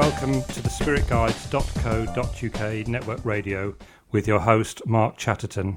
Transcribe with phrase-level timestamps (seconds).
[0.00, 3.74] Welcome to the spiritguides.co.uk network radio
[4.10, 5.76] with your host Mark Chatterton.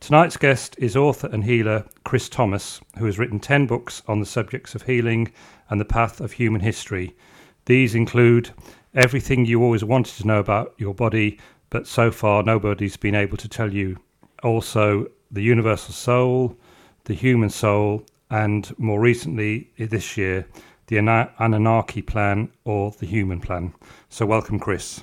[0.00, 4.26] Tonight's guest is author and healer Chris Thomas, who has written 10 books on the
[4.26, 5.32] subjects of healing
[5.70, 7.16] and the path of human history.
[7.64, 8.50] These include
[8.94, 11.38] Everything You Always Wanted to Know About Your Body,
[11.70, 13.96] but so far nobody's been able to tell you.
[14.42, 16.58] Also, The Universal Soul,
[17.04, 20.46] The Human Soul, and more recently this year,
[20.86, 23.74] The Anunnaki Plan or The Human Plan.
[24.08, 25.02] So, welcome, Chris.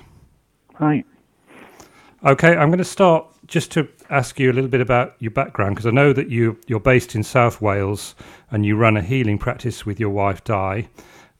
[0.74, 1.04] Hi.
[2.24, 5.74] Okay, I'm going to start just to ask you a little bit about your background
[5.74, 8.14] because I know that you you're based in South Wales
[8.50, 10.88] and you run a healing practice with your wife Di,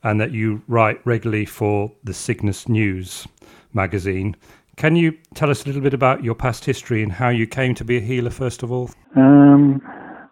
[0.03, 3.27] and that you write regularly for the Cygnus News
[3.73, 4.37] magazine.
[4.77, 7.75] Can you tell us a little bit about your past history and how you came
[7.77, 8.91] to be a healer, first of all?
[9.15, 9.81] Um,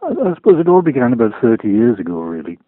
[0.02, 2.58] I, I suppose it all began about 30 years ago, really.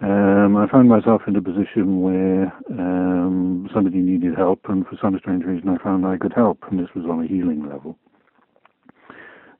[0.00, 5.18] Um, I found myself in a position where um, somebody needed help, and for some
[5.18, 7.98] strange reason, I found I could help, and this was on a healing level.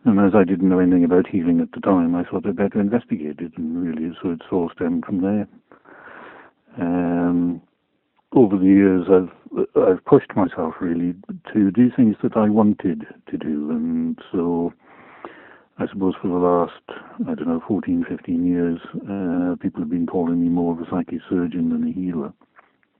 [0.04, 2.80] And as I didn't know anything about healing at the time, I thought I'd better
[2.80, 5.48] investigate it, and really, so it all stemmed from there.
[6.80, 7.60] Um,
[8.32, 11.14] over the years, I've I've pushed myself really
[11.52, 14.72] to do things that I wanted to do, and so
[15.80, 16.82] I suppose for the last,
[17.28, 20.90] I don't know, 14, 15 years, uh, people have been calling me more of a
[20.90, 22.32] psychic surgeon than a healer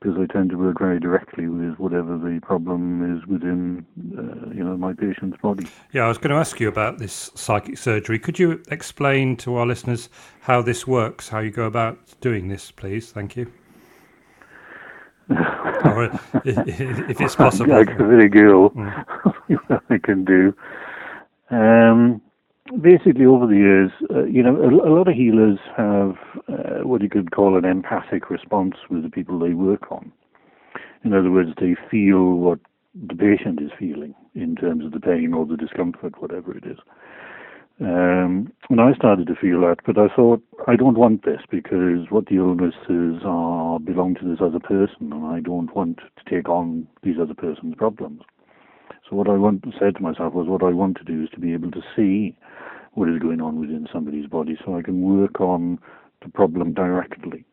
[0.01, 3.85] because I tend to work very directly with whatever the problem is within,
[4.17, 5.67] uh, you know, my patient's body.
[5.93, 8.21] Yeah, I was going to ask you about this psychic surgery.
[8.21, 10.09] Could you explain to our listeners
[10.41, 13.11] how this works, how you go about doing this, please?
[13.11, 13.51] Thank you.
[15.31, 16.05] or
[16.45, 17.77] if it's possible.
[17.77, 18.71] It a go.
[18.71, 19.81] Mm.
[19.91, 20.55] I can do.
[21.51, 22.23] Um,
[22.83, 26.17] basically over the years, uh, you know, a, a, lot of healers have
[26.49, 30.13] uh, what you could call an empathic response with the people they work on.
[31.05, 32.59] In other words, they feel what
[32.95, 36.79] the patient is feeling in terms of the pain or the discomfort, whatever it is.
[37.81, 42.11] Um, and I started to feel that, but I thought I don't want this because
[42.11, 46.49] what the illnesses are belong to this other person, and I don't want to take
[46.49, 48.23] on these other person's problems.
[49.09, 51.41] So what I want said to myself was, what I want to do is to
[51.41, 52.37] be able to see
[52.95, 55.79] what is going on within somebody's body, so I can work on
[56.23, 57.45] the problem directly.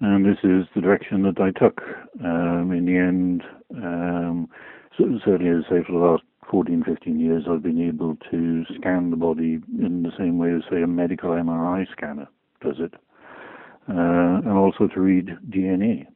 [0.00, 1.80] And this is the direction that I took.
[2.24, 3.42] Um, in the end,
[3.74, 4.48] um,
[4.96, 8.64] so certainly, as I say, for the last 14, 15 years, I've been able to
[8.76, 12.28] scan the body in the same way as, say, a medical MRI scanner
[12.62, 12.94] does it,
[13.88, 16.06] uh, and also to read DNA,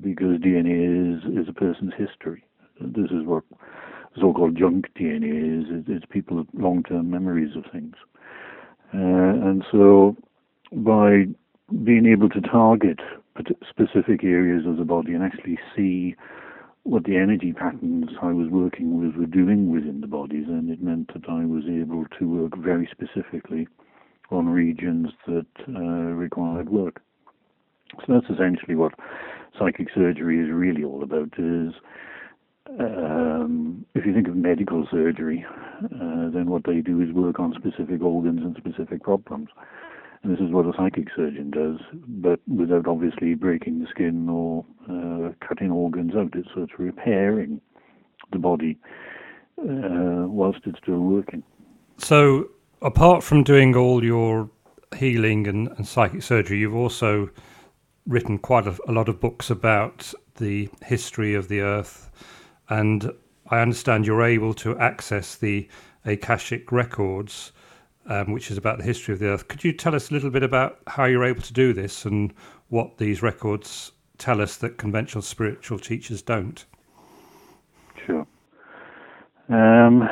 [0.00, 2.44] because DNA is, is a person's history.
[2.80, 3.44] This is what
[4.20, 5.84] so-called junk DNA is.
[5.86, 7.94] It's people's long-term memories of things.
[8.94, 8.98] Uh,
[9.48, 10.16] and so
[10.72, 11.24] by
[11.84, 13.00] being able to target
[13.68, 16.16] specific areas of the body and actually see
[16.84, 20.82] what the energy patterns I was working with were doing within the bodies, and it
[20.82, 23.68] meant that I was able to work very specifically
[24.30, 27.02] on regions that uh, required work.
[28.06, 28.92] So that's essentially what
[29.58, 31.30] psychic surgery is really all about.
[31.38, 31.74] Is
[32.78, 35.44] um, if you think of medical surgery,
[35.84, 39.48] uh, then what they do is work on specific organs and specific problems.
[40.22, 44.64] And this is what a psychic surgeon does, but without obviously breaking the skin or
[44.90, 46.34] uh, cutting organs out.
[46.34, 47.60] It's, so it's repairing
[48.32, 48.78] the body
[49.60, 51.42] uh, whilst it's still working.
[51.98, 52.48] So,
[52.82, 54.50] apart from doing all your
[54.96, 57.30] healing and, and psychic surgery, you've also
[58.06, 62.10] written quite a, a lot of books about the history of the earth
[62.68, 63.12] and
[63.50, 65.68] I understand you're able to access the
[66.04, 67.52] Akashic records,
[68.06, 69.48] um, which is about the history of the Earth.
[69.48, 72.32] Could you tell us a little bit about how you're able to do this and
[72.68, 76.64] what these records tell us that conventional spiritual teachers don't?
[78.06, 78.26] Sure.
[79.48, 80.02] Um,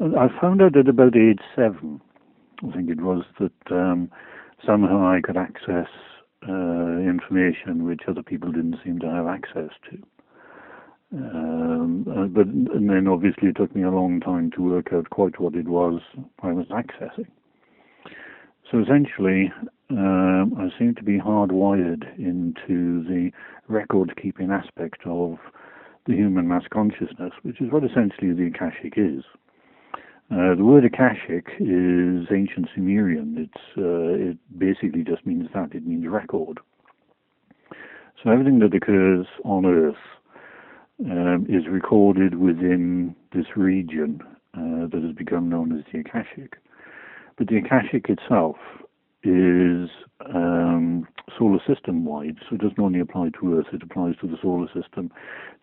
[0.00, 2.00] I found out at about age seven,
[2.66, 4.10] I think it was, that um,
[4.64, 5.88] somehow I could access
[6.48, 10.02] uh, information which other people didn't seem to have access to.
[11.12, 15.38] Um, but and then obviously it took me a long time to work out quite
[15.40, 16.00] what it was
[16.42, 17.28] I was accessing.
[18.70, 19.52] So essentially,
[19.90, 23.30] um, I seem to be hardwired into the
[23.68, 25.38] record keeping aspect of
[26.06, 29.22] the human mass consciousness, which is what essentially the Akashic is.
[30.28, 33.36] Uh, the word Akashic is ancient Sumerian.
[33.38, 36.58] It's uh, it basically just means that it means record.
[38.24, 39.94] So everything that occurs on Earth
[41.04, 44.20] um, is recorded within this region
[44.54, 46.54] uh, that has become known as the Akashic.
[47.36, 48.56] But the Akashic itself
[49.22, 49.90] is
[50.34, 51.06] um,
[51.38, 54.68] solar system wide, so it doesn't only apply to Earth, it applies to the solar
[54.68, 55.10] system,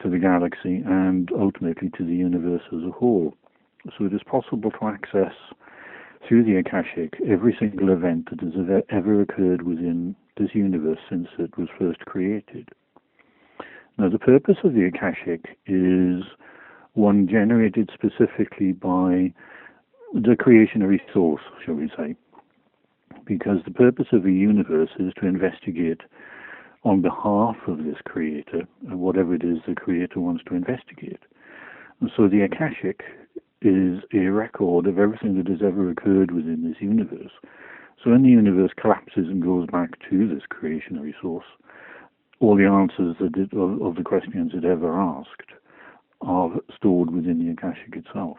[0.02, 3.34] to the galaxy, and ultimately to the universe as a whole.
[3.98, 5.34] So it is possible to access
[6.28, 11.28] through the Akashic every single event that has ever, ever occurred within this universe since
[11.38, 12.70] it was first created.
[13.98, 16.24] Now, the purpose of the Akashic is
[16.94, 19.34] one generated specifically by
[20.14, 22.16] the creationary source, shall we say.
[23.26, 26.02] Because the purpose of a universe is to investigate
[26.84, 31.20] on behalf of this creator uh, whatever it is the creator wants to investigate.
[32.02, 33.02] And so the Akashic
[33.62, 37.32] is a record of everything that has ever occurred within this universe.
[38.04, 41.46] So when the universe collapses and goes back to this creationary source,
[42.40, 45.52] all the answers it, of, of, the questions it ever asked
[46.22, 48.38] are stored within the Akashic itself.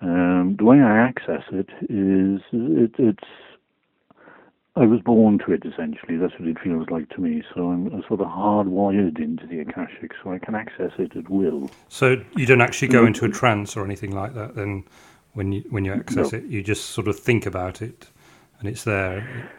[0.00, 3.28] Um, the way I access it is it, it's
[4.78, 6.16] I was born to it essentially.
[6.16, 7.42] That's what it feels like to me.
[7.52, 11.68] So I'm, sort of hardwired into the Akashic, so I can access it at will.
[11.88, 14.54] So you don't actually go into a trance or anything like that.
[14.54, 14.84] Then,
[15.34, 16.38] when you when you access no.
[16.38, 18.08] it, you just sort of think about it,
[18.60, 19.50] and it's there.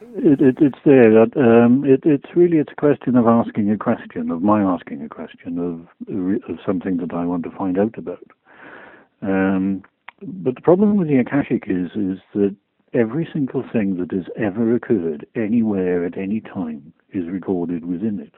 [0.00, 1.22] It, it, it's there.
[1.22, 5.08] Um, it, it's really it's a question of asking a question, of my asking a
[5.08, 6.06] question of
[6.48, 8.24] of something that I want to find out about.
[9.22, 9.82] Um,
[10.22, 12.54] but the problem with the Akashic is is that
[12.94, 18.34] every single thing that has ever occurred anywhere at any time is recorded within it.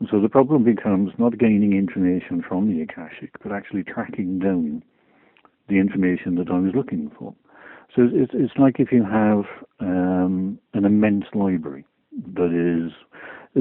[0.00, 4.82] And so the problem becomes not gaining information from the Akashic, but actually tracking down
[5.68, 7.34] the information that I was looking for.
[7.94, 9.44] So it's, it's like if you have
[9.80, 11.84] um, an immense library
[12.34, 12.92] that is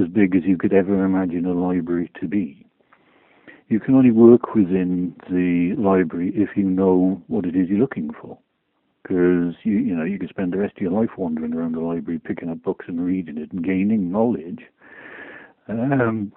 [0.02, 2.66] as big as you could ever imagine a library to be.
[3.68, 8.12] You can only work within the library if you know what it is you're looking
[8.22, 8.38] for
[9.02, 11.80] because you you know you could spend the rest of your life wandering around the
[11.80, 14.60] library, picking up books and reading it and gaining knowledge.
[15.68, 16.34] Um,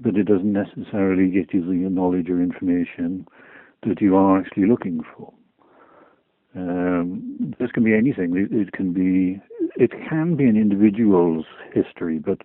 [0.00, 3.26] but it doesn't necessarily get you the knowledge or information
[3.86, 5.32] that you are actually looking for.
[6.56, 8.34] Um, this can be anything.
[8.36, 9.40] It, it, can be
[9.76, 12.38] it can be an individual's history, but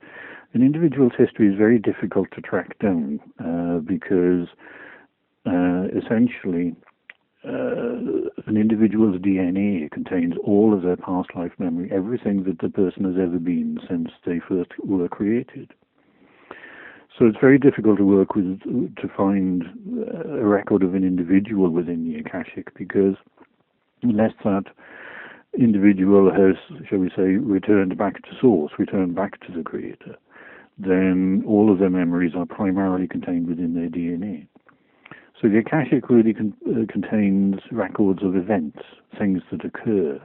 [0.54, 4.48] an individual's history is very difficult to track down uh, because
[5.46, 6.76] uh, essentially
[7.46, 13.04] uh, an individual's DNA contains all of their past life memory, everything that the person
[13.04, 15.74] has ever been since they first were created.
[17.18, 19.64] So it's very difficult to work with to find
[20.26, 23.16] a record of an individual within the Akashic because
[24.04, 24.66] unless that
[25.58, 26.56] individual has,
[26.90, 30.16] shall we say, returned back to source, returned back to the Creator,
[30.78, 34.48] then all of their memories are primarily contained within their DNA.
[35.42, 38.80] So the Akashic really con- uh, contains records of events,
[39.18, 40.22] things that occur.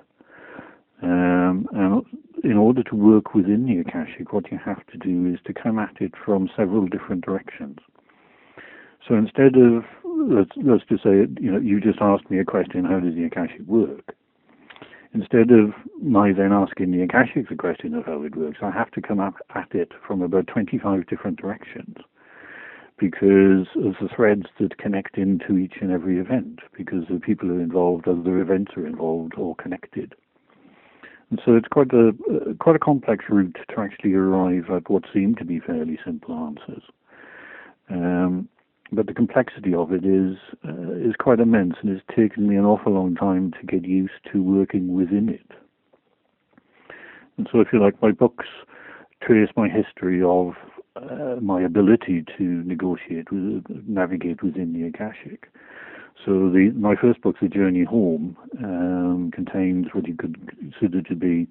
[1.03, 2.03] Um, and
[2.45, 5.79] in order to work within the Akashic, what you have to do is to come
[5.79, 7.79] at it from several different directions.
[9.07, 9.85] So instead of
[10.19, 13.25] let's let's just say you know you just asked me a question, how does the
[13.25, 14.15] Akashic work?
[15.15, 15.73] Instead of
[16.03, 19.21] my then asking the Akashic the question of how it works, I have to come
[19.21, 21.97] up at it from about 25 different directions
[22.99, 27.61] because of the threads that connect into each and every event, because the people are
[27.61, 30.15] involved, other events are involved or connected.
[31.31, 35.05] And so it's quite a uh, quite a complex route to actually arrive at what
[35.13, 36.83] seem to be fairly simple answers.
[37.91, 38.49] Um,
[38.93, 42.65] but the complexity of it is uh, is quite immense, and it's taken me an
[42.65, 45.51] awful long time to get used to working within it.
[47.37, 48.47] And so, if you like, my books
[49.23, 50.55] trace my history of
[50.97, 55.49] uh, my ability to negotiate with, navigate within the Akashic.
[56.25, 61.15] So the my first book, The Journey Home, um, contains what you could consider to
[61.15, 61.47] be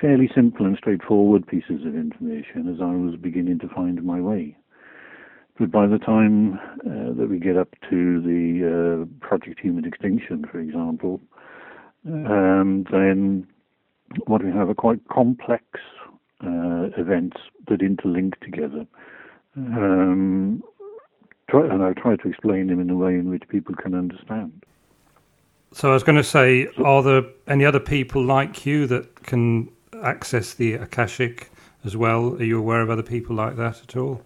[0.00, 4.56] fairly simple and straightforward pieces of information as I was beginning to find my way.
[5.58, 10.44] But by the time uh, that we get up to the uh, Project Human Extinction,
[10.50, 11.20] for example,
[12.06, 13.46] um, then
[14.26, 15.64] what we have are quite complex
[16.44, 17.36] uh, events
[17.68, 18.84] that interlink together.
[19.56, 20.62] Um,
[21.48, 24.64] try, and I try to explain them in a way in which people can understand.
[25.72, 29.70] So I was going to say, are there any other people like you that can
[30.02, 31.50] access the Akashic
[31.84, 32.34] as well?
[32.34, 34.22] Are you aware of other people like that at all?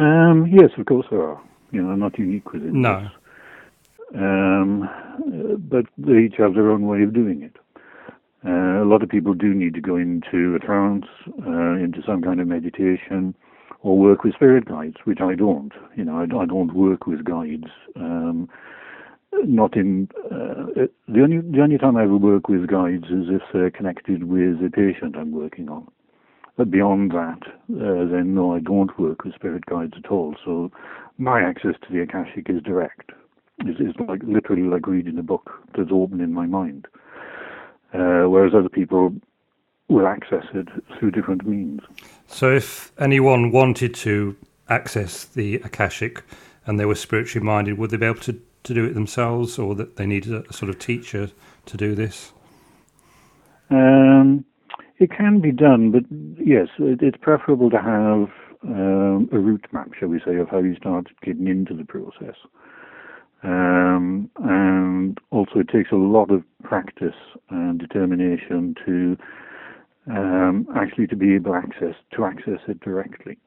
[0.00, 1.40] Um, yes, of course there are.
[1.70, 2.72] You know, not unique with it.
[2.72, 3.08] No.
[4.14, 4.88] Um,
[5.70, 7.56] but they each have their own way of doing it.
[8.44, 11.04] Uh, a lot of people do need to go into a trance,
[11.46, 13.34] uh, into some kind of meditation,
[13.82, 15.72] or work with spirit guides, which I don't.
[15.94, 17.68] You know, I, I don't work with guides.
[17.94, 18.48] Um,
[19.44, 23.42] not in uh, the only the only time I ever work with guides is if
[23.52, 25.86] they're connected with a patient I'm working on.
[26.56, 30.34] But beyond that, uh, then no, I don't work with spirit guides at all.
[30.44, 30.70] So
[31.18, 33.12] my access to the akashic is direct.
[33.60, 36.86] It's, it's like literally like reading a book that's open in my mind.
[37.92, 39.14] Uh, whereas other people
[39.88, 41.80] will access it through different means.
[42.26, 44.36] So, if anyone wanted to
[44.68, 46.22] access the Akashic
[46.66, 49.74] and they were spiritually minded, would they be able to, to do it themselves or
[49.74, 51.30] that they needed a, sort of teacher
[51.66, 52.32] to do this?
[53.68, 54.44] Um,
[55.00, 56.02] it can be done, but
[56.38, 58.28] yes, it, it's preferable to have
[58.62, 62.36] um, a route map, shall we say, of how you start getting into the process.
[63.42, 67.14] Um, and also, it takes a lot of practice
[67.48, 69.16] and determination to
[70.10, 73.38] um, actually to be able to access to access it directly,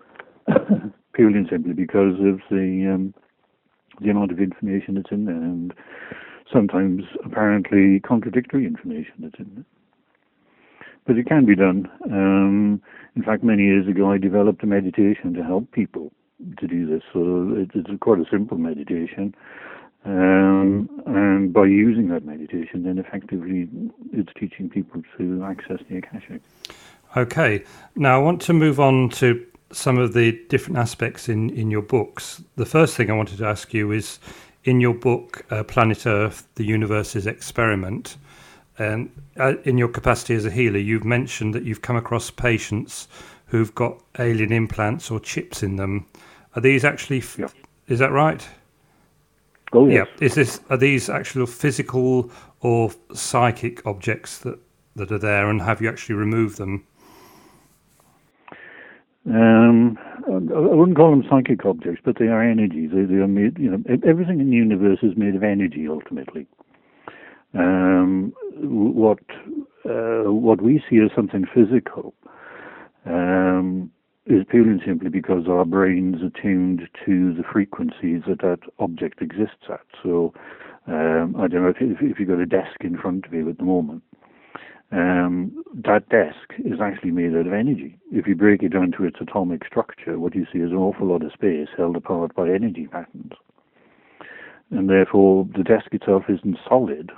[1.14, 3.14] purely and simply because of the um,
[4.02, 5.72] the amount of information that's in there, and
[6.52, 9.66] sometimes apparently contradictory information that's in there.
[11.06, 11.90] But it can be done.
[12.06, 12.82] Um,
[13.16, 16.12] in fact, many years ago, I developed a meditation to help people
[16.60, 17.04] to do this.
[17.12, 19.36] So it's quite a simple meditation.
[20.06, 23.70] Um, and by using that meditation, then effectively
[24.12, 26.42] it's teaching people to access the Akashic.
[27.16, 27.64] Okay.
[27.96, 31.82] Now I want to move on to some of the different aspects in, in your
[31.82, 32.44] books.
[32.56, 34.20] The first thing I wanted to ask you is
[34.66, 38.18] in your book, uh, Planet Earth, the Universe's Experiment,
[38.80, 43.08] and uh, in your capacity as a healer, you've mentioned that you've come across patients
[43.48, 46.06] who've got alien implants or chips in them.
[46.56, 47.48] Are these actually, f- yeah.
[47.88, 48.48] is that right?
[49.74, 50.08] Oh, yes.
[50.20, 50.26] Yeah.
[50.26, 54.60] Is this are these actual physical or psychic objects that,
[54.96, 56.86] that are there, and have you actually removed them?
[59.26, 62.92] Um, I wouldn't call them psychic objects, but they are energies.
[62.94, 63.58] They, they are made.
[63.58, 66.46] You know, everything in the universe is made of energy ultimately.
[67.54, 69.20] Um, what
[69.86, 72.14] uh, what we see as something physical
[73.06, 73.92] um,
[74.26, 79.22] is purely and simply because our brains are tuned to the frequencies that that object
[79.22, 79.82] exists at.
[80.02, 80.34] So,
[80.88, 83.58] um, I don't know if, if, you've got a desk in front of you at
[83.58, 84.04] the moment,
[84.94, 87.98] um, that desk is actually made out of energy.
[88.12, 91.08] If you break it down to its atomic structure, what you see is an awful
[91.08, 93.34] lot of space held apart by energy patterns.
[94.72, 97.12] And therefore, the desk itself isn't solid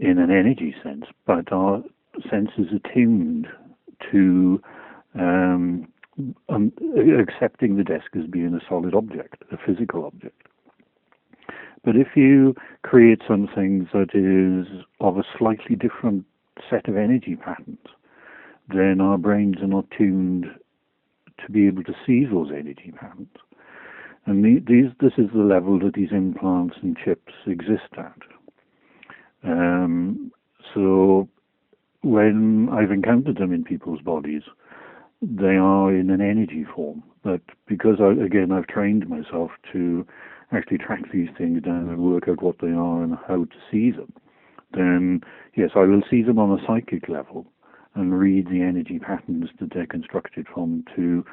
[0.00, 1.82] in an energy sense, but our
[2.30, 3.46] senses are tuned
[4.10, 4.62] to
[5.14, 5.88] um,
[6.48, 6.72] um,
[7.18, 10.42] accepting the desk as being a solid object, a physical object.
[11.84, 16.26] But if you create something that is of a slightly different
[16.68, 17.78] set of energy patterns,
[18.68, 20.46] then our brains are not tuned
[21.44, 23.28] to be able to see those energy patterns.
[24.26, 28.12] And the, these, this is the level that these implants and chips exist at.
[29.42, 30.32] Um,
[30.74, 31.28] so
[32.02, 34.42] when I've encountered them in people's bodies,
[35.22, 37.02] they are in an energy form.
[37.22, 40.06] But because I, again I've trained myself to
[40.52, 43.90] actually track these things down and work out what they are and how to see
[43.90, 44.12] them,
[44.72, 45.20] then
[45.54, 47.46] yes, I will see them on a psychic level
[47.94, 51.24] and read the energy patterns that they're constructed from to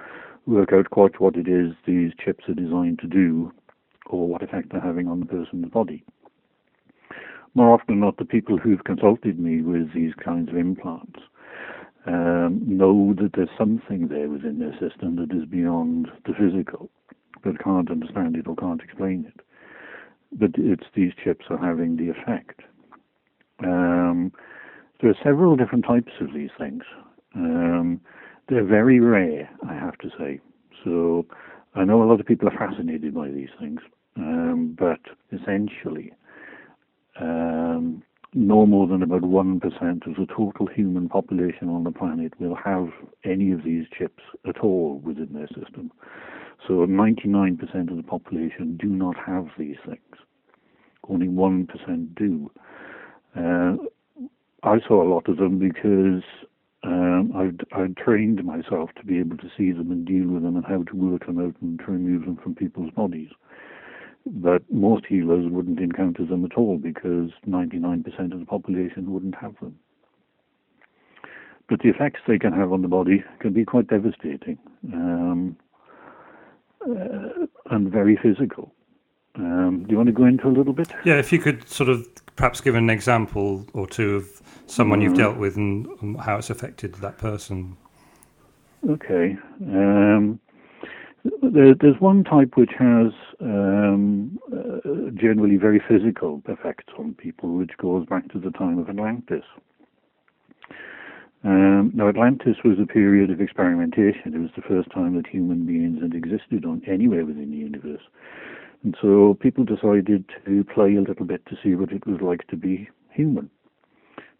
[0.45, 3.51] work out quite what it is these chips are designed to do
[4.07, 6.03] or what effect they're having on the person's body.
[7.53, 11.19] More often than not, the people who've consulted me with these kinds of implants
[12.05, 16.89] um, know that there's something there within their system that is beyond the physical,
[17.43, 19.41] but can't understand it or can't explain it.
[20.31, 22.61] But it's these chips are having the effect.
[23.63, 24.31] Um,
[25.01, 26.83] there are several different types of these things.
[27.35, 28.01] Um,
[28.49, 30.39] they're very rare, I have to say.
[30.83, 31.25] So
[31.75, 33.79] I know a lot of people are fascinated by these things,
[34.15, 34.99] um, but
[35.31, 36.13] essentially,
[37.19, 42.55] um, no more than about 1% of the total human population on the planet will
[42.55, 42.89] have
[43.23, 45.91] any of these chips at all within their system.
[46.67, 49.99] So 99% of the population do not have these things.
[51.07, 52.51] Only 1% do.
[53.35, 53.77] Uh,
[54.63, 56.23] I saw a lot of them because
[56.83, 60.55] um, I'd, I'd, trained myself to be able to see them and deal with them
[60.55, 63.29] and how to work them out and to remove them from people's bodies.
[64.29, 69.55] But most healers wouldn't encounter them at all because 99% of the population wouldn't have
[69.61, 69.79] them.
[71.69, 74.57] But the effects they can have on the body can be quite devastating
[74.93, 75.57] um,
[76.81, 78.73] uh, and very physical.
[79.35, 80.91] Um, do you want to go into a little bit?
[81.05, 85.09] Yeah, if you could sort of perhaps give an example or two of someone mm-hmm.
[85.09, 87.77] you've dealt with and, and, how it's affected that person.
[88.89, 89.37] Okay.
[89.61, 90.39] Um,
[91.41, 98.05] there's one type which has um, uh, generally very physical effects on people, which goes
[98.05, 99.43] back to the time of Atlantis.
[101.43, 104.33] Um, now, Atlantis was a period of experimentation.
[104.33, 108.01] It was the first time that human beings had existed on anywhere within the universe.
[108.83, 112.47] And so people decided to play a little bit to see what it was like
[112.47, 113.49] to be human.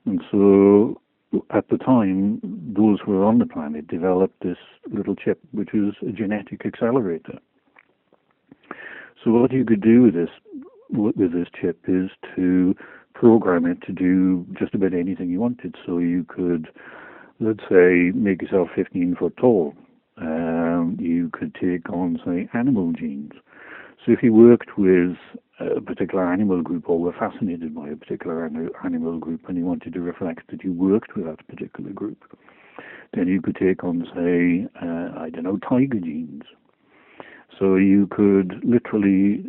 [0.06, 1.01] And so
[1.51, 4.57] at the time, those who were on the planet developed this
[4.91, 7.39] little chip, which was a genetic accelerator.
[9.24, 10.29] So what you could do with this
[10.89, 12.74] with this chip is to
[13.13, 15.75] program it to do just about anything you wanted.
[15.86, 16.69] So you could,
[17.39, 19.74] let's say, make yourself 15 foot tall.
[20.17, 23.34] Um, you could take on, say, animal genes.
[24.08, 25.18] So if you worked with
[25.60, 28.50] a particular animal group or were fascinated by a particular
[28.86, 32.24] animal group and you wanted to reflect that you worked with that particular group,
[33.14, 36.44] then you could take on, say, uh, I don't know, tiger genes.
[37.60, 39.44] So you could literally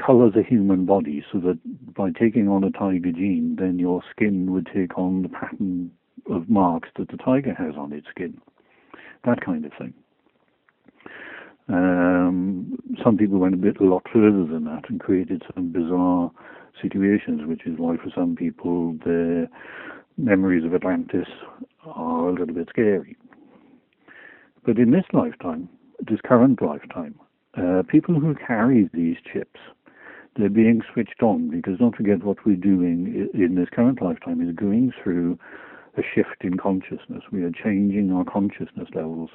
[0.00, 1.58] color the human body so that
[1.94, 5.90] by taking on a tiger gene, then your skin would take on the pattern
[6.30, 8.40] of marks that the tiger has on its skin.
[9.24, 9.94] That kind of thing.
[11.68, 16.30] Um, some people went a bit a lot further than that and created some bizarre
[16.80, 19.48] situations, which is why for some people the
[20.16, 21.28] memories of Atlantis
[21.84, 23.16] are a little bit scary.
[24.64, 25.68] But in this lifetime,
[26.00, 27.14] this current lifetime,
[27.56, 29.60] uh, people who carry these chips,
[30.36, 34.54] they're being switched on because don't forget what we're doing in this current lifetime is
[34.54, 35.38] going through
[35.96, 37.22] a shift in consciousness.
[37.32, 39.30] We are changing our consciousness levels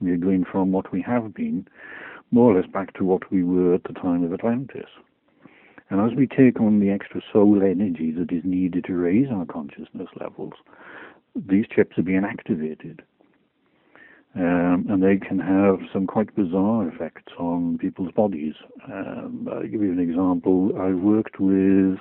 [0.00, 1.66] we are going from what we have been
[2.30, 4.88] more or less back to what we were at the time of Atlantis.
[5.90, 9.44] And as we take on the extra soul energy that is needed to raise our
[9.44, 10.52] consciousness levels,
[11.34, 13.02] these chips are being activated.
[14.36, 18.54] Um, and they can have some quite bizarre effects on people's bodies.
[18.84, 20.70] Um, I'll give you an example.
[20.80, 21.98] I've worked with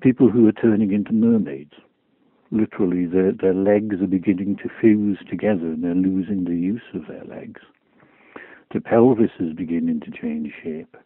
[0.00, 1.74] people who are turning into mermaids
[2.52, 7.06] literally their, their legs are beginning to fuse together and they're losing the use of
[7.08, 7.60] their legs.
[8.72, 10.96] The pelvis is beginning to change shape.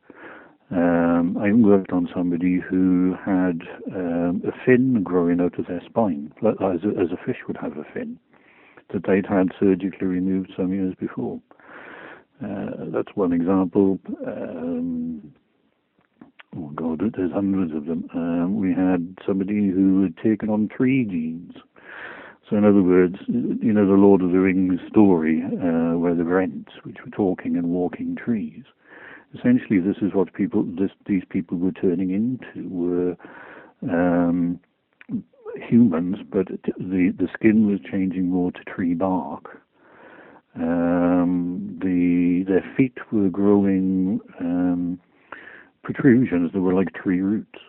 [0.70, 3.62] Um, I worked on somebody who had
[3.94, 7.76] um, a fin growing out of their spine, as a, as a fish would have
[7.76, 8.18] a fin,
[8.92, 11.40] that they'd had surgically removed some years before.
[12.44, 13.98] Uh, that's one example.
[14.26, 15.32] Um,
[16.56, 18.09] oh God, there's hundreds of them.
[18.14, 21.54] Um, we had somebody who had taken on tree genes.
[22.48, 26.22] So, in other words, you know, the Lord of the Rings story uh, where the
[26.22, 28.62] Ents, which were talking and walking trees.
[29.35, 33.16] Essentially, this is what people, this, these people were turning into were
[33.82, 34.61] um,
[35.56, 39.61] humans, but the the skin was changing more to tree bark.
[40.54, 45.00] Um, the their feet were growing um,
[45.87, 47.61] protrusions that were like tree roots.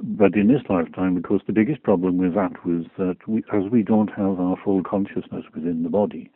[0.00, 3.70] But in this lifetime, of course, the biggest problem with that was that we, as
[3.70, 6.30] we don't have our full consciousness within the body,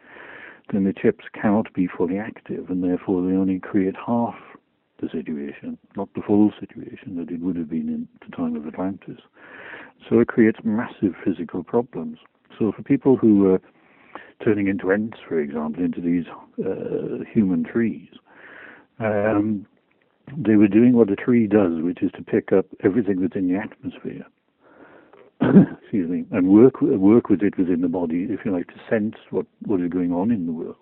[0.72, 4.34] then the chips cannot be fully active, and therefore they only create half
[5.00, 8.66] the situation, not the full situation that it would have been in the time of
[8.66, 9.20] Atlantis.
[10.08, 12.18] So it creates massive physical problems.
[12.58, 13.60] So for people who are
[14.44, 16.24] turning into Ents, for example, into these
[16.64, 18.08] uh, human trees,
[18.98, 19.66] um,
[20.36, 23.48] they were doing what a tree does, which is to pick up everything that's in
[23.48, 24.26] the atmosphere.
[25.82, 29.14] excuse me, and work work with it within the body, if you like, to sense
[29.30, 30.76] what, what is going on in the world.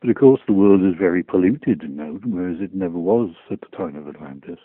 [0.00, 3.76] But of course, the world is very polluted now, whereas it never was at the
[3.76, 4.58] time of Atlantis.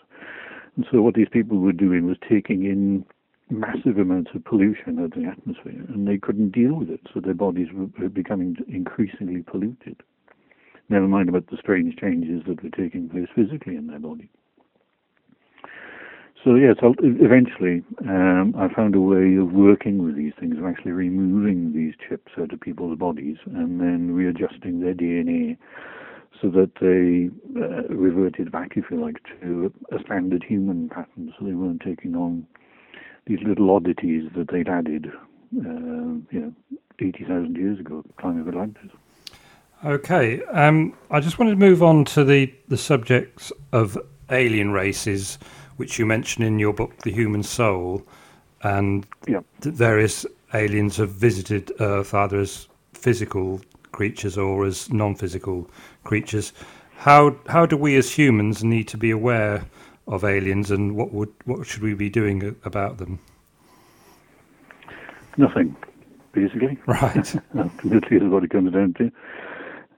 [0.76, 3.06] And so, what these people were doing was taking in
[3.48, 7.00] massive amounts of pollution out of the atmosphere, and they couldn't deal with it.
[7.12, 10.02] So their bodies were becoming increasingly polluted.
[10.90, 14.28] Never mind about the strange changes that were taking place physically in their body.
[16.44, 20.92] So yes, eventually um, I found a way of working with these things, of actually
[20.92, 25.58] removing these chips out of people's bodies and then readjusting their DNA
[26.40, 31.32] so that they uh, reverted back, if you like, to a standard human pattern.
[31.38, 32.46] So they weren't taking on
[33.26, 35.06] these little oddities that they'd added,
[35.56, 36.52] uh, you know,
[36.98, 38.90] 80,000 years ago, the time of Atlantis.
[39.82, 43.96] Okay, um, I just wanted to move on to the, the subjects of
[44.28, 45.38] alien races,
[45.76, 48.06] which you mention in your book, The Human Soul,
[48.62, 49.42] and yep.
[49.60, 55.70] various aliens have visited Earth either as physical creatures or as non-physical
[56.04, 56.52] creatures.
[56.96, 59.64] How how do we as humans need to be aware
[60.06, 63.18] of aliens, and what would what should we be doing about them?
[65.38, 65.74] Nothing,
[66.32, 66.76] basically.
[66.86, 67.34] Right.
[67.82, 69.10] Literally is what it comes down to.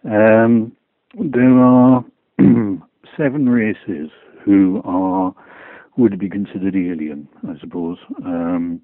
[0.04, 0.72] Um,
[1.18, 2.04] there are
[3.16, 4.10] seven races
[4.44, 5.34] who are
[5.96, 7.98] would be considered alien, I suppose.
[8.24, 8.80] Um,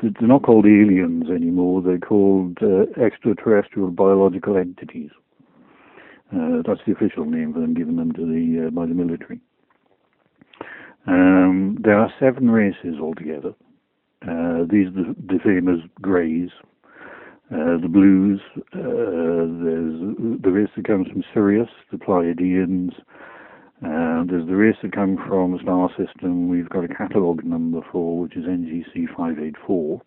[0.00, 1.82] they're not called aliens anymore.
[1.82, 5.10] They're called uh, extraterrestrial biological entities.
[6.34, 9.40] Uh, that's the official name for them, given them to the uh, by the military.
[11.06, 13.54] Um, there are seven races altogether.
[14.22, 16.50] Uh, these are the, the famous greys,
[17.50, 18.40] uh, the blues.
[18.56, 22.92] Uh, there's the race that comes from Sirius, the Pleiadians.
[23.80, 26.48] Uh, there's the race that come from the star system.
[26.48, 30.02] We've got a catalogue number for, which is NGC 584.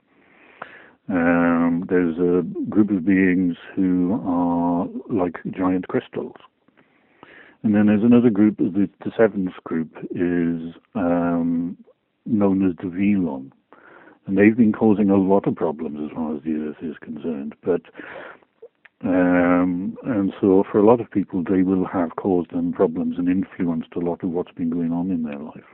[1.10, 6.36] Um, there's a group of beings who are like giant crystals.
[7.64, 11.78] And then there's another group, the, the seventh group is um,
[12.26, 13.52] known as the Velon.
[14.26, 17.56] And they've been causing a lot of problems as far as the Earth is concerned.
[17.64, 17.82] But
[19.04, 23.28] um, and so for a lot of people, they will have caused them problems and
[23.28, 25.66] influenced a lot of what's been going on in their life.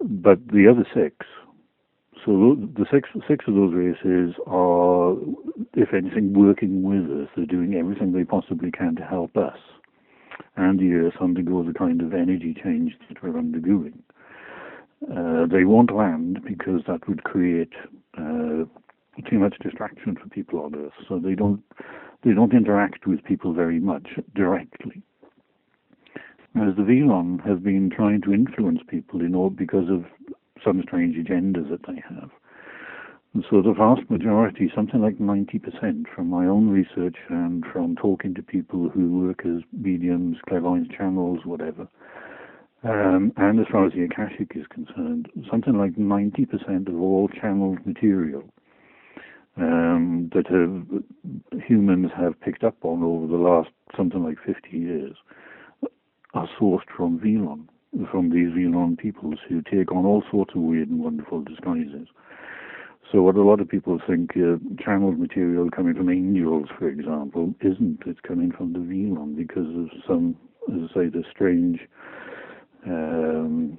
[0.00, 1.26] But the other six,
[2.24, 5.14] so the six six of those races are,
[5.74, 7.28] if anything, working with us.
[7.36, 9.58] They're doing everything they possibly can to help us
[10.58, 14.02] and the Earth undergo the kind of energy change that we're undergoing.
[15.04, 17.72] Uh, they won't land because that would create
[18.16, 18.64] uh,
[19.28, 20.92] too much distraction for people on Earth.
[21.08, 21.62] So they don't
[22.24, 25.02] they don't interact with people very much directly.
[26.52, 30.04] Whereas the Velon have been trying to influence people, you know, because of
[30.64, 32.30] some strange agendas that they have.
[33.34, 38.34] And so the vast majority, something like 90% from my own research and from talking
[38.34, 41.86] to people who work as mediums, clairvoyants channels, whatever,
[42.84, 47.84] um, and as far as the Akashic is concerned, something like 90% of all channeled
[47.84, 48.44] material
[49.56, 55.16] um, that have, humans have picked up on over the last something like 50 years
[56.34, 57.68] are sourced from Velon,
[58.10, 62.06] from these Velon peoples who take on all sorts of weird and wonderful disguises.
[63.10, 67.54] So what a lot of people think uh, channeled material coming from angels, for example,
[67.60, 68.00] isn't.
[68.06, 70.36] It's coming from the Velon because of some,
[70.68, 71.80] as I say, the strange
[72.86, 73.78] um,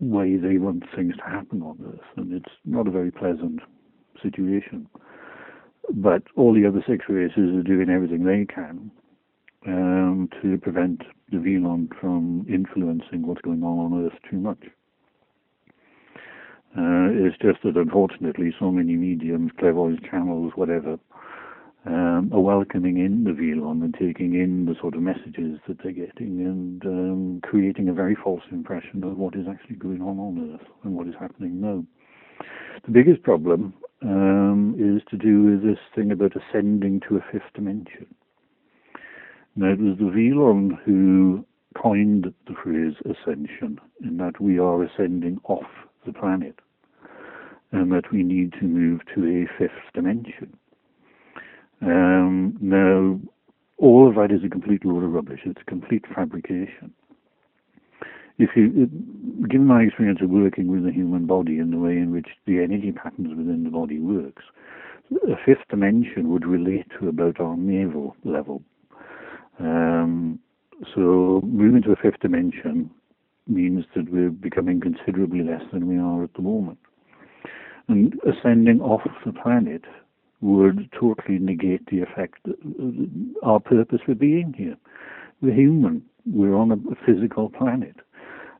[0.00, 3.60] way they want things to happen on Earth, and it's not a very pleasant
[4.22, 4.86] situation.
[5.92, 8.90] But all the other six races are doing everything they can
[9.66, 14.62] um, to prevent the Velon from influencing what's going on on Earth too much.
[16.76, 20.98] Uh, it's just that unfortunately so many mediums, clairvoyants channels, whatever,
[21.86, 25.92] um, are welcoming in the Velon and taking in the sort of messages that they're
[25.92, 30.52] getting and um, creating a very false impression of what is actually going on on
[30.54, 31.84] Earth and what is happening now.
[32.84, 37.52] The biggest problem um, is to do with this thing about ascending to a fifth
[37.54, 38.06] dimension.
[39.56, 41.44] Now, it was the Velon who
[41.80, 45.66] coined the phrase ascension, in that we are ascending off
[46.06, 46.58] the planet,
[47.72, 50.56] and that we need to move to a fifth dimension.
[51.82, 53.20] Um, now,
[53.78, 55.40] all of that is a complete load of rubbish.
[55.44, 56.92] It's complete fabrication.
[58.38, 58.88] If you,
[59.48, 62.62] given my experience of working with the human body and the way in which the
[62.62, 64.44] energy patterns within the body works,
[65.12, 68.62] a fifth dimension would relate to about our navel level.
[69.58, 70.38] Um,
[70.94, 72.90] so moving to a fifth dimension
[73.46, 76.78] means that we're becoming considerably less than we are at the moment.
[77.88, 79.82] And ascending off the planet
[80.40, 82.46] would totally negate the effect,
[83.42, 84.76] our purpose for being here.
[85.42, 86.02] We're human.
[86.26, 86.76] We're on a
[87.06, 87.96] physical planet.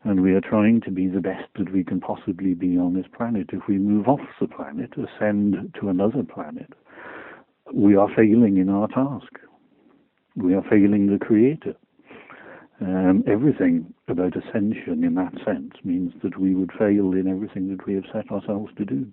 [0.04, 3.06] And we are trying to be the best that we can possibly be on this
[3.14, 3.50] planet.
[3.52, 6.72] If we move off the planet, ascend to another planet,
[7.72, 9.38] we are failing in our task.
[10.36, 11.74] We are failing the Creator.
[12.80, 17.86] Um, everything about ascension in that sense means that we would fail in everything that
[17.86, 19.06] we have set ourselves to do.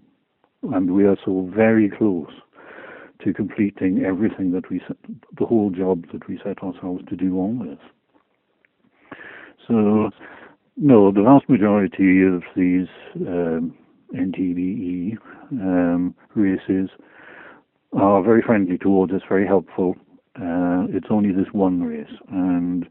[0.71, 2.31] And we are so very close
[3.23, 4.97] to completing everything that we, set,
[5.37, 9.17] the whole job that we set ourselves to do on this.
[9.67, 10.09] So,
[10.77, 13.75] no, the vast majority of these um,
[14.15, 15.17] NTBE
[15.51, 16.89] um, races
[17.93, 19.95] are very friendly towards us, very helpful.
[20.35, 22.85] Uh, it's only this one race, and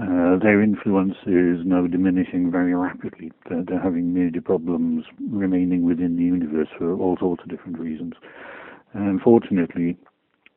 [0.00, 3.30] uh, their influence is now diminishing very rapidly.
[3.48, 8.14] They're, they're, having major problems remaining within the universe for all sorts of different reasons.
[8.92, 9.96] And unfortunately,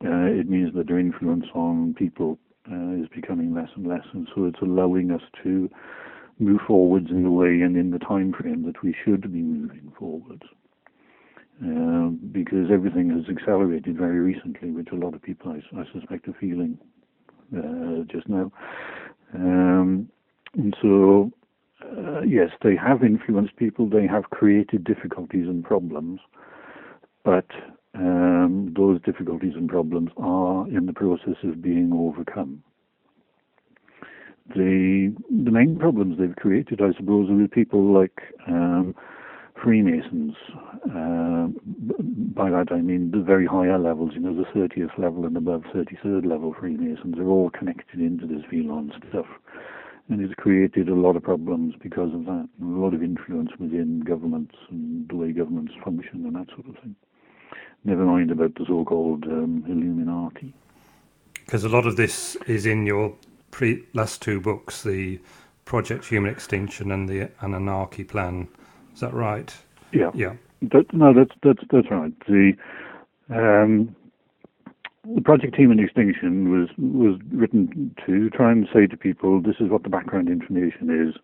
[0.04, 2.38] uh, it means that their influence on people
[2.72, 5.69] uh, is becoming less and less, and so it's allowing us to
[6.39, 9.91] move forwards in the way and in the time frame that we should be moving
[9.98, 10.43] forwards.
[11.63, 16.28] Uh, because everything has accelerated very recently, which a lot of people, I, I suspect,
[16.28, 16.78] are feeling
[17.56, 18.52] uh, just now.
[19.36, 20.10] Um,
[20.56, 21.32] and so,
[21.82, 26.19] uh, yes, they have influenced people, they have created difficulties and problems,
[27.24, 27.46] but
[27.96, 32.64] um, those difficulties and problems are in the process of being overcome.
[34.50, 38.94] The the main problems they've created, I suppose, are with people like um,
[39.64, 40.34] Freemasons.
[40.84, 41.48] Uh,
[42.36, 45.64] by that I mean the very higher levels, you know, the 30th level and above
[45.74, 49.28] 33rd level Freemasons are all connected into this Velon stuff.
[50.10, 54.02] And it's created a lot of problems because of that, a lot of influence within
[54.02, 56.96] governments and the way governments function and that sort of thing.
[57.86, 60.54] Never mind about the so-called um, Illuminati.
[61.46, 63.13] Because a lot of this is in your
[63.52, 65.19] pre- last two books, the
[65.65, 68.48] Project Human Extinction and the Anunnaki Plan.
[68.93, 69.54] Is that right?
[69.91, 70.12] Yeah.
[70.13, 70.34] Yeah.
[70.62, 72.13] That, no, that's that's that's right.
[72.26, 72.54] The
[73.30, 73.93] um,
[75.04, 79.69] the Project Human Extinction was was written to try and say to people, this is
[79.69, 81.15] what the background information is,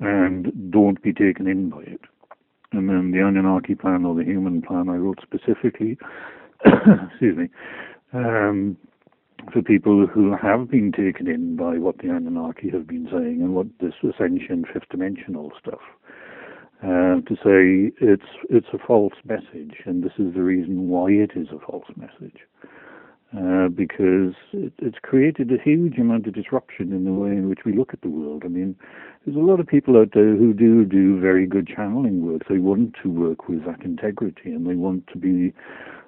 [0.00, 2.00] and don't be taken in by it.
[2.72, 5.98] And then the Anunnaki plan or the Human plan, I wrote specifically,
[7.10, 7.48] excuse me,
[8.12, 8.76] um,
[9.52, 13.54] for people who have been taken in by what the Anunnaki have been saying and
[13.54, 15.80] what this ascension, fifth dimensional stuff.
[16.80, 21.32] Uh, to say it's it's a false message, and this is the reason why it
[21.34, 22.36] is a false message.
[23.36, 27.58] Uh, because it, it's created a huge amount of disruption in the way in which
[27.66, 28.42] we look at the world.
[28.42, 28.74] I mean,
[29.26, 32.48] there's a lot of people out there who do do very good channeling work.
[32.48, 35.52] They want to work with that integrity, and they want to be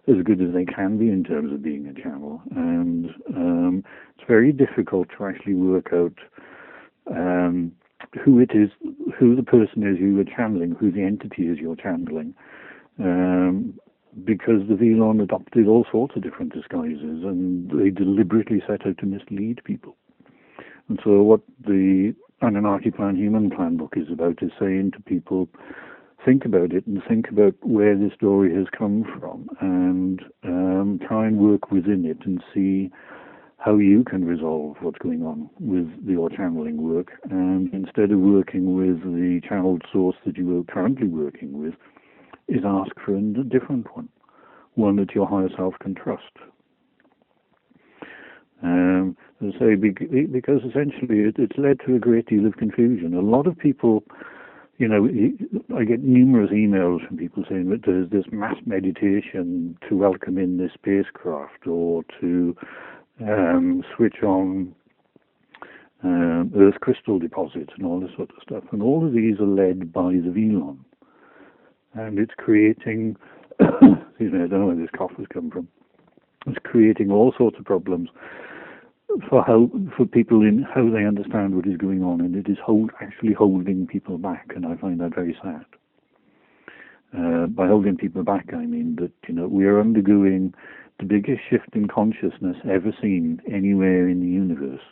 [0.08, 2.40] as good as they can be in terms of being a channel.
[2.56, 3.84] And um,
[4.16, 6.14] it's very difficult to actually work out
[7.14, 7.72] um,
[8.24, 8.70] who it is,
[9.18, 12.34] who the person is you are channeling, who the entity is you're channeling.
[12.98, 13.74] Um,
[14.24, 19.06] because the Velon adopted all sorts of different disguises and they deliberately set out to
[19.06, 19.96] mislead people.
[20.88, 25.48] And so what the Anunnaki Plan Human Plan book is about is saying to people,
[26.24, 31.26] think about it and think about where this story has come from and um, try
[31.26, 32.90] and work within it and see
[33.58, 37.12] how you can resolve what's going on with your channeling work.
[37.30, 41.74] And instead of working with the channeled source that you are currently working with,
[42.50, 44.08] is ask for a different one,
[44.74, 46.36] one that your higher self can trust.
[48.62, 53.14] Um, I because essentially it, it's led to a great deal of confusion.
[53.14, 54.04] A lot of people,
[54.76, 55.08] you know,
[55.74, 60.58] I get numerous emails from people saying that there's this mass meditation to welcome in
[60.58, 62.54] this spacecraft or to
[63.22, 64.74] um, switch on
[66.02, 68.64] um, Earth crystal deposits and all this sort of stuff.
[68.72, 70.84] And all of these are led by the Velon
[71.94, 73.16] and it's creating,
[73.60, 75.68] excuse me, I don't know where this cough has come from.
[76.46, 78.08] It's creating all sorts of problems
[79.28, 82.58] for how for people in how they understand what is going on, and it is
[82.64, 85.64] hold, actually holding people back, and I find that very sad.
[87.16, 90.54] Uh, by holding people back, I mean that you know we are undergoing
[91.00, 94.82] the biggest shift in consciousness ever seen anywhere in the universe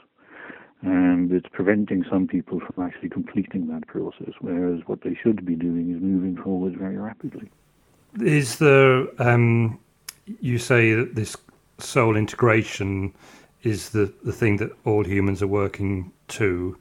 [0.83, 5.57] and it's preventing some people from actually completing that process, whereas what they should be
[5.57, 7.51] doing is moving forward very rapidly.
[8.21, 9.79] Is there, um,
[10.41, 11.37] you say that this
[11.79, 13.13] soul integration
[13.63, 16.77] is the, the thing that all humans are working to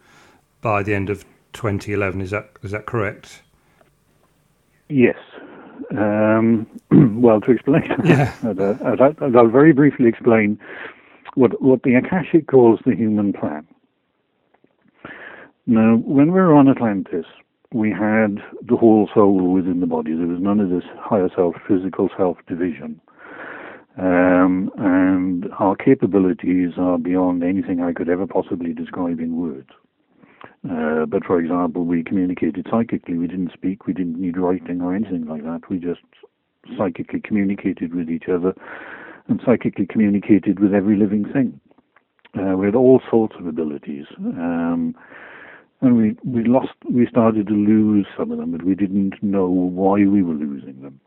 [0.61, 3.41] by the end of 2011, is that, is that correct?
[4.89, 5.17] Yes.
[5.91, 6.67] Um,
[7.19, 8.33] well, to explain, yeah.
[9.21, 10.59] I'll very briefly explain
[11.33, 13.67] what, what the Akashic calls the human plan.
[15.69, 17.25] Now, when we were on Atlantis,
[17.73, 20.15] we had the whole soul within the body.
[20.15, 23.01] There was none of this higher self, physical self division.
[23.97, 29.69] Um, and our capabilities are beyond anything I could ever possibly describe in words.
[30.69, 33.17] Uh, but for example, we communicated psychically.
[33.17, 33.87] We didn't speak.
[33.87, 35.61] We didn't need writing or anything like that.
[35.69, 36.01] We just
[36.77, 38.53] psychically communicated with each other
[39.27, 41.59] and psychically communicated with every living thing.
[42.39, 44.05] Uh, we had all sorts of abilities.
[44.19, 44.95] Um,
[45.81, 49.47] and we we lost we started to lose some of them, but we didn't know
[49.47, 50.99] why we were losing them.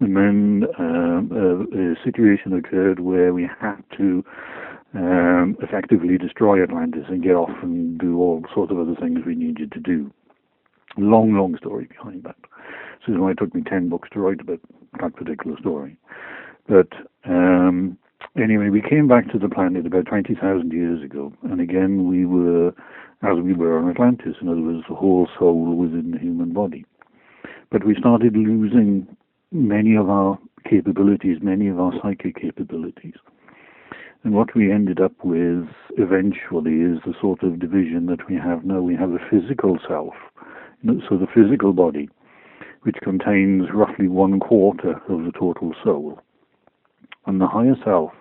[0.00, 4.24] And then um, a, a, situation occurred where we had to
[4.94, 9.34] um, effectively destroy Atlantis and get off and do all sorts of other things we
[9.34, 10.12] needed to do.
[10.96, 12.36] Long, long story behind that.
[13.04, 14.60] So it only took me ten books to write about
[15.00, 15.96] that particular story.
[16.68, 16.88] But
[17.24, 17.98] um,
[18.36, 22.72] anyway, we came back to the planet about 20,000 years ago, and again we were
[23.22, 24.36] as we were on Atlantis.
[24.40, 26.84] In other words, the whole soul within the human body.
[27.70, 29.06] But we started losing
[29.50, 33.14] many of our capabilities, many of our psychic capabilities.
[34.24, 38.64] And what we ended up with eventually is the sort of division that we have
[38.64, 38.80] now.
[38.80, 40.14] We have a physical self,
[40.84, 42.08] so the physical body,
[42.82, 46.20] which contains roughly one quarter of the total soul,
[47.26, 48.12] and the higher self,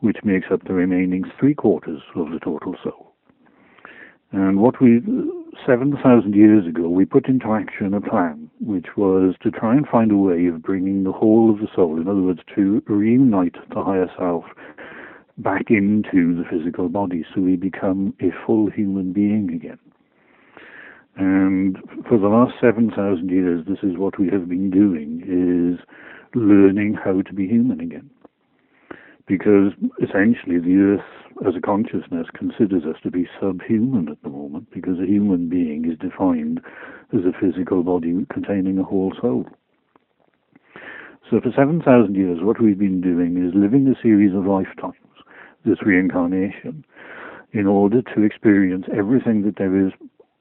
[0.00, 3.13] which makes up the remaining three quarters of the total soul.
[4.32, 5.00] And what we,
[5.66, 10.10] 7,000 years ago, we put into action a plan which was to try and find
[10.10, 13.82] a way of bringing the whole of the soul, in other words, to reunite the
[13.82, 14.44] higher self
[15.38, 19.78] back into the physical body so we become a full human being again.
[21.16, 25.84] And for the last 7,000 years, this is what we have been doing, is
[26.34, 28.10] learning how to be human again.
[29.26, 34.70] Because essentially the Earth as a consciousness considers us to be subhuman at the moment,
[34.72, 36.60] because a human being is defined
[37.12, 39.44] as a physical body containing a whole soul.
[41.30, 44.96] So for 7,000 years, what we've been doing is living a series of lifetimes
[45.64, 46.84] this reincarnation
[47.52, 49.92] in order to experience everything that there is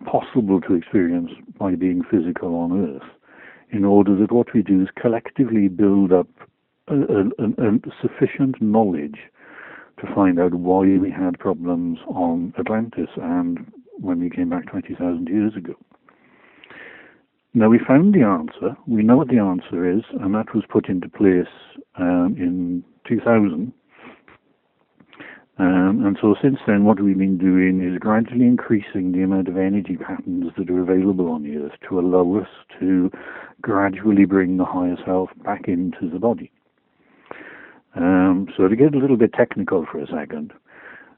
[0.06, 3.10] possible to experience by being physical on earth,
[3.72, 6.28] in order that what we do is collectively build up
[6.90, 9.20] a, a, a sufficient knowledge
[10.00, 15.28] to find out why we had problems on Atlantis and when we came back 20,000
[15.28, 15.74] years ago.
[17.54, 20.90] Now we found the answer, we know what the answer is, and that was put
[20.90, 21.54] into place
[22.00, 23.72] um, in 2000
[25.60, 29.58] um, and so since then, what we've been doing is gradually increasing the amount of
[29.58, 32.48] energy patterns that are available on the Earth to allow us
[32.80, 33.12] to
[33.62, 36.52] gradually bring the higher self back into the body.
[37.96, 40.54] Um, so to get a little bit technical for a second,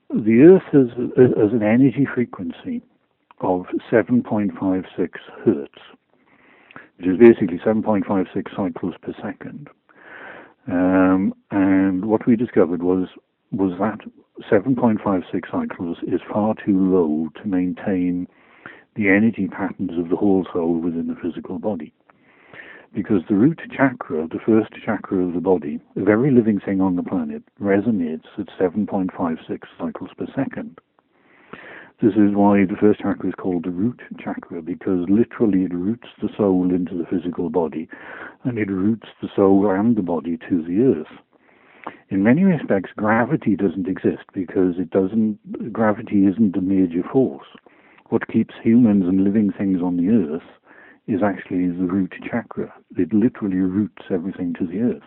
[0.10, 2.82] the Earth has, has an energy frequency
[3.42, 5.10] of 7.56
[5.44, 5.72] hertz,
[6.98, 9.70] which is basically 7.56 cycles per second.
[10.68, 13.08] Um, and what we discovered was
[13.52, 14.00] was that
[14.52, 18.28] 7.56 cycles is far too low to maintain
[18.96, 21.94] the energy patterns of the whole soul within the physical body.
[22.96, 26.96] Because the root chakra, the first chakra of the body, of every living thing on
[26.96, 30.80] the planet, resonates at 7.56 cycles per second.
[32.02, 36.08] This is why the first chakra is called the root chakra, because literally it roots
[36.22, 37.90] the soul into the physical body,
[38.46, 41.20] and it roots the soul and the body to the earth
[42.10, 45.74] in many respects, gravity doesn't exist because it doesn't.
[45.74, 47.48] Gravity isn't a major force.
[48.10, 50.48] What keeps humans and living things on the earth
[51.08, 52.74] is actually the root chakra.
[52.98, 55.04] It literally roots everything to the earth.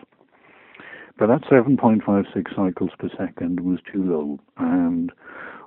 [1.17, 5.11] But that 7.56 cycles per second was too low, and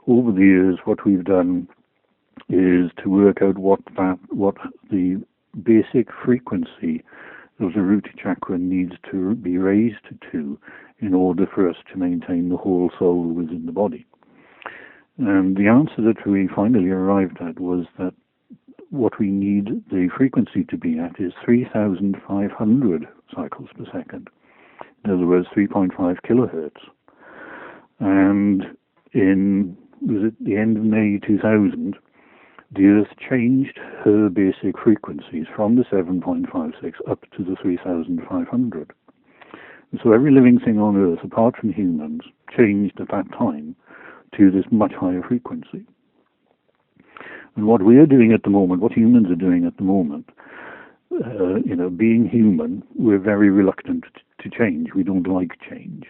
[0.07, 1.69] over the years, what we've done
[2.49, 4.57] is to work out what that what
[4.91, 5.23] the
[5.63, 7.05] basic frequency
[7.61, 10.59] of the root chakra needs to be raised to
[11.01, 14.07] in order for us to maintain the whole soul within the body.
[15.19, 18.15] And the answer that we finally arrived at was that
[18.93, 24.29] what we need the frequency to be at is 3,500 cycles per second.
[25.05, 26.71] In other words, 3.5 kilohertz.
[28.01, 28.77] And
[29.13, 31.97] in was it the end of May 2000,
[32.75, 38.93] the Earth changed her basic frequencies from the 7.56 up to the 3,500.
[40.03, 42.23] So every living thing on Earth, apart from humans,
[42.55, 43.75] changed at that time
[44.37, 45.87] to this much higher frequency.
[47.57, 50.31] And what we are doing at the moment, what humans are doing at the moment,
[51.13, 54.05] uh, you know, being human, we're very reluctant
[54.41, 54.95] to change.
[54.95, 56.07] We don't like change,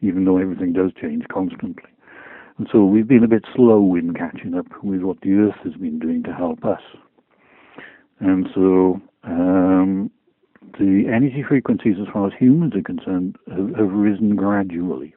[0.00, 1.90] even though everything does change constantly.
[2.58, 5.74] And so we've been a bit slow in catching up with what the Earth has
[5.74, 6.82] been doing to help us.
[8.20, 10.10] And so um,
[10.78, 15.14] the energy frequencies, as far as humans are concerned, have, have, risen gradually.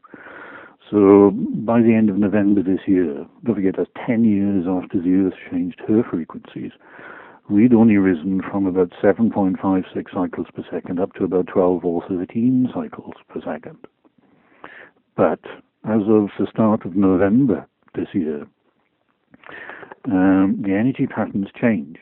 [0.91, 5.26] So by the end of November this year, don't forget that's 10 years after the
[5.26, 6.72] Earth changed her frequencies,
[7.49, 12.70] we'd only risen from about 7.56 cycles per second up to about 12 or 13
[12.74, 13.78] cycles per second.
[15.15, 15.39] But
[15.86, 17.65] as of the start of November
[17.95, 18.45] this year,
[20.05, 21.97] um, the energy patterns change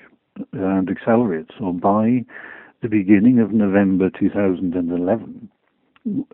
[0.51, 1.51] and accelerate.
[1.59, 2.26] So by
[2.82, 5.49] the beginning of November 2011,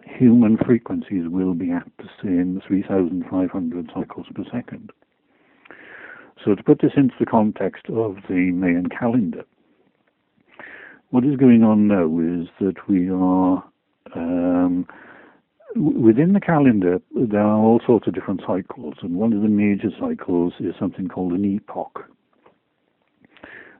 [0.03, 4.91] human frequencies will be at the same 3,500 cycles per second.
[6.43, 9.43] So to put this into the context of the Mayan calendar,
[11.09, 13.63] what is going on now is that we are
[14.15, 14.87] um,
[15.75, 17.01] within the calendar.
[17.15, 21.07] There are all sorts of different cycles, and one of the major cycles is something
[21.07, 22.09] called an epoch.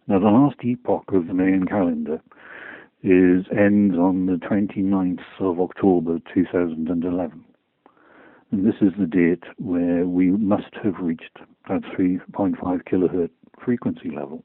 [0.08, 2.22] Now, the last epoch of the Mayan calendar
[3.06, 7.46] is ends on the 29th of October 2011.
[8.52, 11.38] And this is the date where we must have reached
[11.70, 13.30] that 3.5 kilohertz
[13.64, 14.44] frequency level.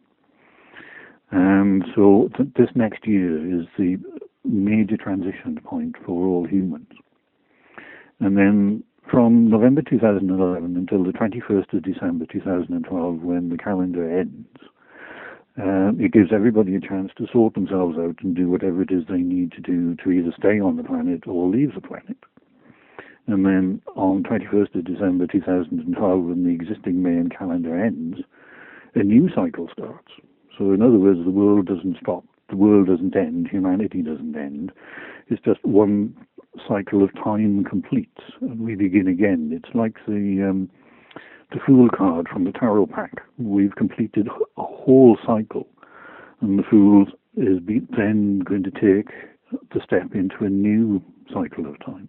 [1.31, 3.97] And so th- this next year is the
[4.45, 6.89] major transition point for all humans.
[8.19, 14.49] And then from November 2011 until the 21st of December 2012, when the calendar ends,
[15.61, 19.05] uh, it gives everybody a chance to sort themselves out and do whatever it is
[19.09, 22.17] they need to do to either stay on the planet or leave the planet.
[23.27, 28.19] And then on 21st of December 2012, when the existing Mayan calendar ends,
[28.95, 30.09] a new cycle starts.
[30.59, 34.73] So, in other words, the world doesn't stop, the world doesn't end, humanity doesn't end.
[35.29, 36.17] It's just one
[36.67, 39.51] cycle of time completes, and we begin again.
[39.53, 40.71] It's like the um,
[41.53, 43.23] the Fool card from the Tarot pack.
[43.39, 45.67] We've completed a whole cycle,
[46.41, 47.59] and the Fool is
[47.97, 49.09] then going to take
[49.73, 52.09] the step into a new cycle of time.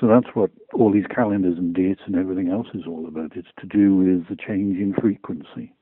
[0.00, 3.36] So that's what all these calendars and dates and everything else is all about.
[3.36, 5.72] It's to do with the change in frequency.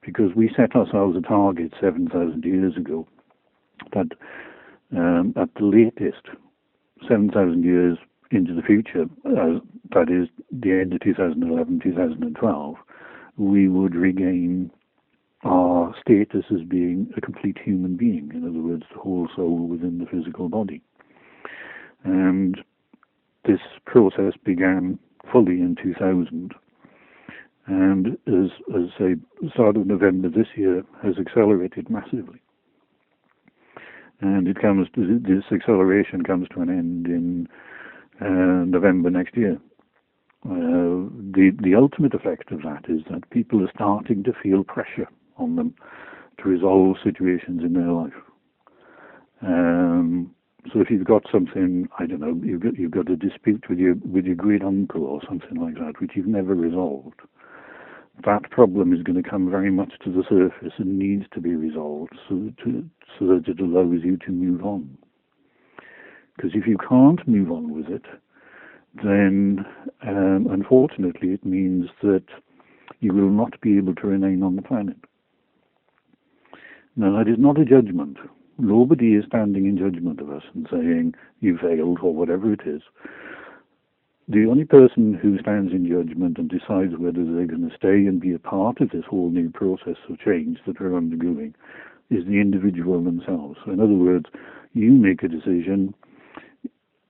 [0.00, 3.06] Because we set ourselves a target 7,000 years ago
[3.92, 4.08] that
[4.96, 6.26] um, at the latest,
[7.08, 7.98] 7,000 years
[8.32, 9.60] into the future, uh,
[9.90, 12.76] that is the end of 2011, 2012,
[13.36, 14.70] we would regain
[15.44, 18.30] our status as being a complete human being.
[18.32, 20.82] In other words, the whole soul within the physical body.
[22.04, 22.58] And
[23.44, 24.98] this process began
[25.32, 26.54] fully in 2000.
[27.66, 29.14] And as, as say,
[29.52, 32.40] start of November this year has accelerated massively.
[34.20, 37.48] And it comes to, this acceleration comes to an end in
[38.28, 39.58] November next year.
[40.44, 45.08] Uh, the the ultimate effect of that is that people are starting to feel pressure
[45.36, 45.74] on them
[46.38, 48.12] to resolve situations in their life.
[49.40, 50.34] Um,
[50.72, 53.78] so if you've got something, I don't know, you've got, you've got a dispute with
[53.78, 57.20] your with your great uncle or something like that, which you've never resolved,
[58.24, 61.54] that problem is going to come very much to the surface and needs to be
[61.54, 64.96] resolved so, to, so that it allows you to move on.
[66.42, 68.02] Because if you can't move on with it,
[69.04, 69.64] then
[70.04, 72.24] um, unfortunately it means that
[72.98, 74.96] you will not be able to remain on the planet.
[76.96, 78.16] Now, that is not a judgment.
[78.58, 82.82] Nobody is standing in judgment of us and saying, you failed, or whatever it is.
[84.28, 88.20] The only person who stands in judgment and decides whether they're going to stay and
[88.20, 91.54] be a part of this whole new process of change that we're undergoing
[92.10, 93.58] is the individual themselves.
[93.64, 94.26] So in other words,
[94.74, 95.94] you make a decision,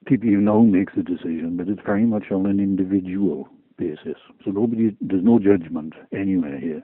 [0.07, 3.49] people you know makes a decision, but it's very much on an individual
[3.79, 4.17] basis.
[4.45, 6.83] So nobody, there's no judgment anywhere here.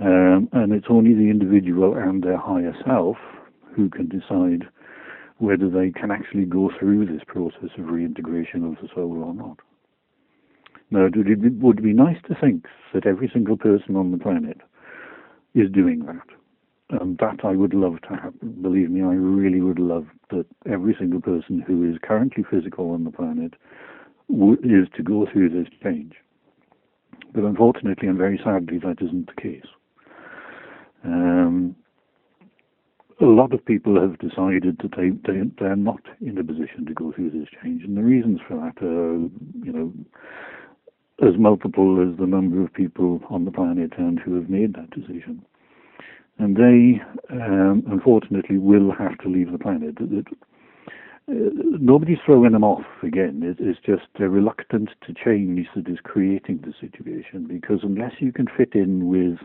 [0.00, 3.16] Um, and it's only the individual and their higher self
[3.76, 4.66] who can decide
[5.38, 9.58] whether they can actually go through this process of reintegration of the soul or not.
[10.90, 11.14] Now, it
[11.60, 14.58] would be nice to think that every single person on the planet
[15.54, 16.39] is doing that.
[16.90, 18.58] And that I would love to happen.
[18.62, 23.04] Believe me, I really would love that every single person who is currently physical on
[23.04, 23.54] the planet
[24.28, 26.14] is to go through this change.
[27.32, 29.66] But unfortunately and very sadly, that isn't the case.
[31.04, 31.76] Um,
[33.20, 36.94] a lot of people have decided that they, they they're not in a position to
[36.94, 39.14] go through this change, and the reasons for that are,
[39.64, 39.92] you know,
[41.22, 44.90] as multiple as the number of people on the planet and who have made that
[44.90, 45.44] decision.
[46.38, 49.96] And they, um, unfortunately, will have to leave the planet.
[50.00, 50.26] It,
[51.28, 51.32] uh,
[51.78, 53.42] nobody's throwing them off again.
[53.42, 58.32] It, it's just they're reluctant to change that is creating the situation because unless you
[58.32, 59.38] can fit in with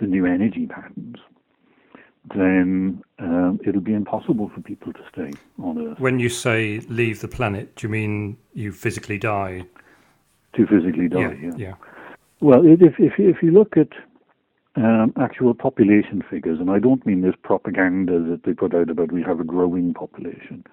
[0.00, 1.16] the new energy patterns,
[2.34, 6.00] then um, it'll be impossible for people to stay on Earth.
[6.00, 9.64] When you say leave the planet, do you mean you physically die?
[10.54, 11.34] To physically die, yeah.
[11.42, 11.52] yeah.
[11.56, 11.74] yeah.
[12.40, 13.88] Well, if if if you look at
[14.76, 19.12] um, actual population figures, and I don't mean this propaganda that they put out about
[19.12, 20.64] we have a growing population,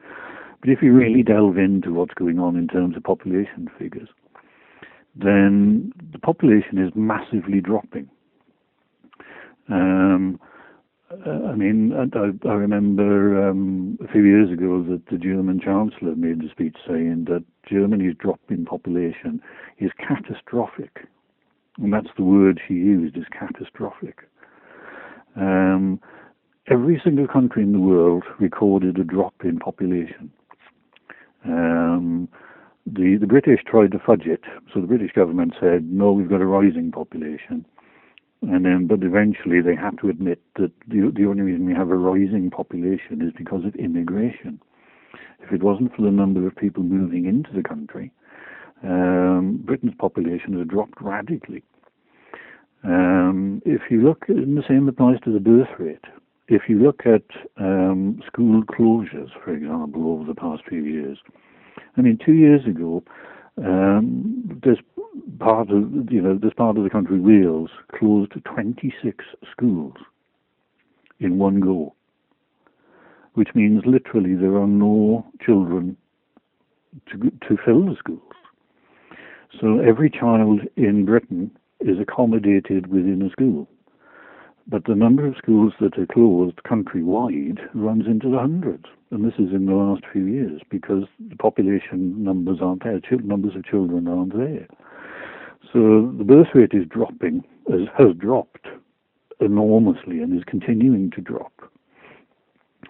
[0.62, 4.10] but if you really delve into what's going on in terms of population figures,
[5.16, 8.10] then the population is massively dropping.
[9.70, 10.40] Um,
[11.10, 16.16] uh, I mean, I, I remember um, a few years ago that the German Chancellor
[16.16, 19.42] made a speech saying that Germany's drop in population
[19.80, 21.08] is catastrophic.
[21.82, 24.28] And that's the word she used, is catastrophic.
[25.36, 26.00] Um,
[26.70, 30.32] every single country in the world recorded a drop in population.
[31.46, 32.28] Um,
[32.86, 34.42] the, the British tried to fudge it.
[34.74, 37.66] So the British government said, no, we've got a rising population.
[38.42, 41.90] And then, but eventually they had to admit that the, the only reason we have
[41.90, 44.60] a rising population is because of immigration.
[45.40, 48.12] If it wasn't for the number of people moving into the country,
[48.84, 51.64] um, Britain's population has dropped radically.
[52.84, 56.06] Um, if you look, and the same applies to the birth rate.
[56.48, 57.24] If you look at
[57.58, 61.18] um, school closures, for example, over the past few years,
[61.98, 63.04] I mean, two years ago,
[63.58, 64.78] um, this
[65.40, 69.94] part of you know this part of the country, Wales, closed 26 schools
[71.20, 71.96] in one go,
[73.34, 75.98] which means literally there are no children
[77.12, 77.18] to
[77.48, 78.22] to fill the schools.
[79.60, 83.68] So every child in Britain is accommodated within a school.
[84.70, 88.86] But the number of schools that are closed countrywide runs into the hundreds.
[89.12, 93.56] And this is in the last few years because the population numbers aren't there, numbers
[93.56, 94.68] of children aren't there.
[95.72, 98.68] So the birth rate is dropping, has, has dropped
[99.40, 101.54] enormously and is continuing to drop.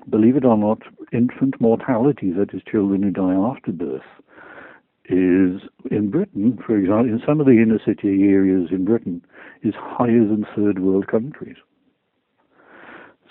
[0.10, 0.82] Believe it or not,
[1.12, 4.02] infant mortality, that is, children who die after birth,
[5.10, 9.22] is in Britain, for example, in some of the inner city areas in Britain,
[9.64, 11.56] is higher than third world countries.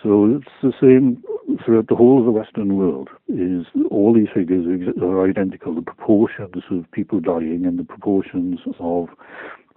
[0.02, 1.22] So it's the same
[1.64, 3.08] throughout the whole of the Western world.
[3.28, 4.66] Is all these figures
[5.02, 5.74] are identical.
[5.74, 9.08] The proportions of people dying and the proportions of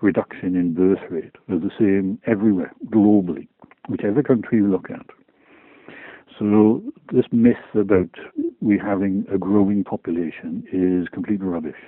[0.02, 3.47] reduction in birth rate are the same everywhere globally,
[3.88, 5.06] whichever country you look at.
[6.38, 6.82] So
[7.12, 8.10] this myth about
[8.62, 11.80] we having a growing population is complete rubbish.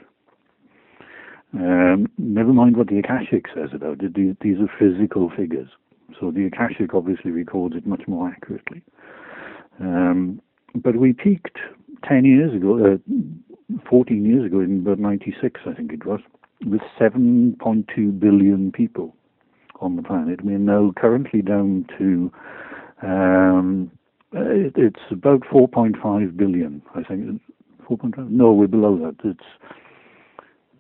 [1.54, 4.14] Um, never mind what the Akashic says about it.
[4.14, 5.68] These, these are physical figures.
[6.20, 8.82] So the Akashic obviously records it much more accurately.
[9.80, 10.42] Um,
[10.76, 11.58] but we peaked
[12.08, 16.22] 10 years ago, uh, 14 years ago, in about 96, I think it was,
[16.66, 19.16] with 7.2 billion people
[19.82, 20.44] on the planet.
[20.44, 22.32] We're now currently down to
[23.02, 23.92] um,
[24.34, 27.42] it's about 4.5 billion, I think.
[27.90, 28.30] 4.5?
[28.30, 29.16] No, we're below that.
[29.30, 29.44] It's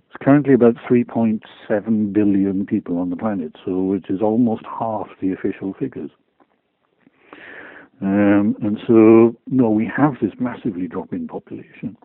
[0.10, 5.32] it's currently about 3.7 billion people on the planet, so which is almost half the
[5.32, 6.12] official figures.
[8.02, 11.95] Um, and so, no, we have this massively dropping population.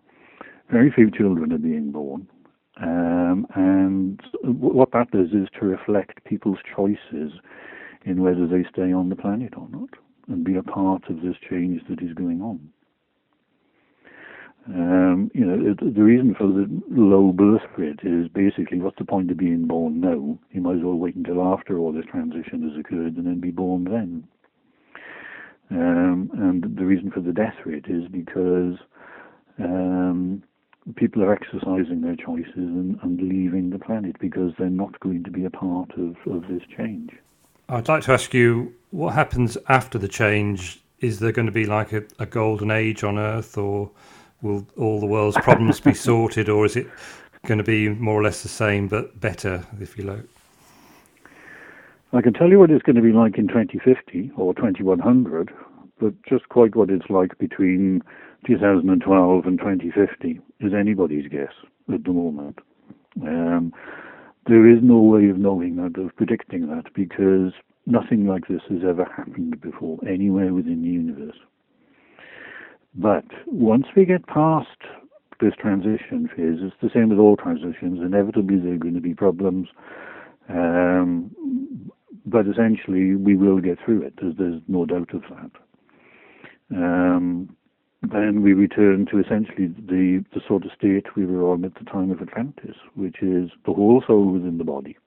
[0.71, 2.27] Very few children are being born.
[2.81, 7.33] Um, and what that does is to reflect people's choices
[8.05, 9.89] in whether they stay on the planet or not
[10.27, 12.69] and be a part of this change that is going on.
[14.67, 19.31] Um, you know, the reason for the low birth rate is basically what's the point
[19.31, 20.37] of being born now?
[20.51, 23.51] You might as well wait until after all this transition has occurred and then be
[23.51, 24.27] born then.
[25.69, 28.77] Um, and the reason for the death rate is because
[29.59, 30.43] um,
[30.95, 35.31] people are exercising their choices and, and, leaving the planet because they're not going to
[35.31, 37.11] be a part of, of this change.
[37.69, 40.79] I'd like to ask you what happens after the change.
[40.99, 43.91] Is there going to be like a, a golden age on Earth, or
[44.41, 46.87] will all the world's problems be sorted, or is it
[47.45, 50.23] going to be more or less the same but better, if you like?
[52.13, 55.53] I can tell you what it's going to be like in 2050 or 2100,
[55.99, 58.01] but just quite what it's like between
[58.45, 61.51] 2012 and 2050 is anybody's guess
[61.93, 62.59] at the moment.
[63.21, 63.73] Um,
[64.47, 67.53] there is no way of knowing that, of predicting that, because
[67.85, 71.37] nothing like this has ever happened before anywhere within the universe.
[72.95, 74.77] But once we get past
[75.39, 77.99] this transition phase, it's the same with all transitions.
[78.01, 79.67] Inevitably, there are going to be problems.
[80.49, 81.35] Um,
[82.25, 84.13] but essentially, we will get through it.
[84.19, 85.51] There's, there's no doubt of that.
[86.75, 87.55] Um,
[88.11, 91.85] then we return to essentially the, the sort of state we were on at the
[91.85, 94.97] time of Atlantis, which is the whole soul within the body.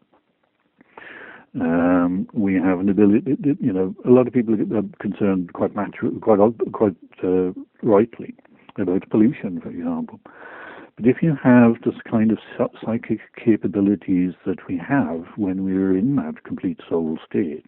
[1.60, 6.12] Um, we have an ability, you know, a lot of people are concerned quite natural,
[6.20, 6.38] quite
[6.72, 6.94] quite
[7.24, 7.50] uh,
[7.82, 8.36] rightly
[8.78, 10.20] about pollution, for example.
[10.96, 12.38] But if you have this kind of
[12.84, 17.64] psychic capabilities that we have when we're in that complete soul state,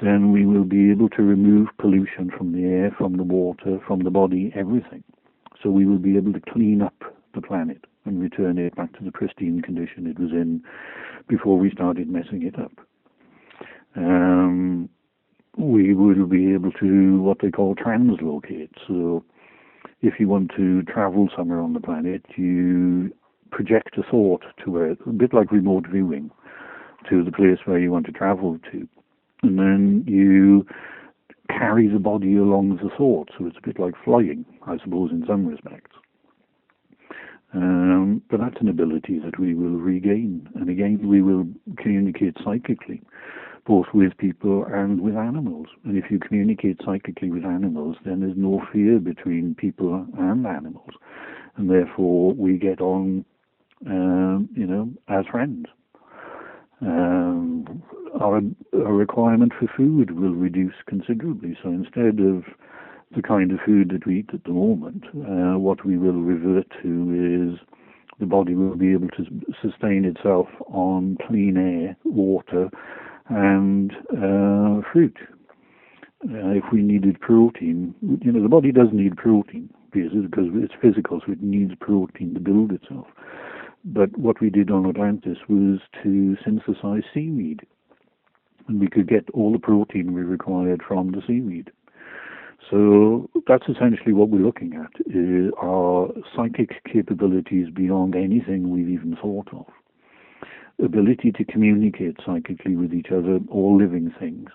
[0.00, 4.00] then we will be able to remove pollution from the air, from the water, from
[4.00, 5.02] the body, everything.
[5.62, 7.02] So we will be able to clean up
[7.34, 10.62] the planet and return it back to the pristine condition it was in
[11.28, 12.72] before we started messing it up.
[13.96, 14.88] Um,
[15.56, 18.70] we will be able to what they call translocate.
[18.86, 19.24] So
[20.02, 23.12] if you want to travel somewhere on the planet, you
[23.50, 26.30] project a thought to where, a bit like remote viewing,
[27.08, 28.86] to the place where you want to travel to
[29.42, 30.66] and then you
[31.48, 33.30] carry the body along the thought.
[33.38, 35.92] So it's a bit like flying, I suppose, in some respects.
[37.54, 40.48] Um, but that's an ability that we will regain.
[40.56, 41.46] And again, we will
[41.78, 43.02] communicate psychically.
[43.66, 45.66] both with people and with animals.
[45.84, 50.90] And if you communicate psychically with animals, then there's no fear between people and animals.
[51.56, 53.24] And therefore, we get on,
[53.86, 55.66] um, you know, as friends.
[56.80, 57.82] Um,
[58.20, 58.40] our,
[58.74, 61.56] our requirement for food will reduce considerably.
[61.62, 62.44] So instead of
[63.14, 66.66] the kind of food that we eat at the moment, uh, what we will revert
[66.82, 67.66] to is
[68.18, 69.24] the body will be able to
[69.62, 72.70] sustain itself on clean air, water,
[73.28, 75.16] and uh, fruit.
[76.24, 81.20] Uh, if we needed protein, you know, the body does need protein because it's physical,
[81.24, 83.06] so it needs protein to build itself.
[83.84, 87.66] But what we did on Atlantis was to synthesize seaweed,
[88.68, 91.70] and we could get all the protein we required from the seaweed.
[92.70, 94.90] So that's essentially what we're looking at:
[95.62, 99.66] our psychic capabilities beyond anything we've even thought of
[100.82, 104.50] ability to communicate psychically with each other, all living things.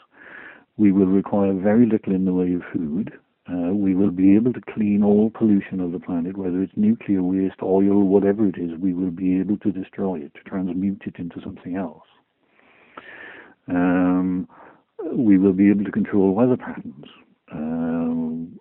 [0.77, 3.11] We will require very little in the way of food.
[3.49, 7.23] Uh, we will be able to clean all pollution of the planet, whether it's nuclear
[7.23, 11.15] waste, oil, whatever it is, we will be able to destroy it, to transmute it
[11.17, 12.05] into something else.
[13.67, 14.47] Um,
[15.11, 17.05] we will be able to control weather patterns.
[17.51, 18.59] Um,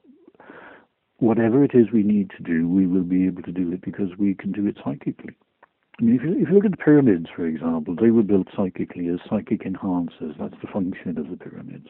[1.18, 4.08] whatever it is we need to do, we will be able to do it because
[4.18, 5.36] we can do it psychically.
[6.00, 8.48] I mean, if you, if you look at the pyramids, for example, they were built
[8.56, 10.38] psychically as psychic enhancers.
[10.38, 11.88] That's the function of the pyramids.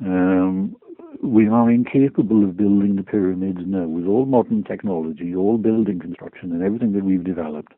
[0.00, 0.76] Um,
[1.22, 6.52] we are incapable of building the pyramids now with all modern technology, all building construction,
[6.52, 7.72] and everything that we've developed.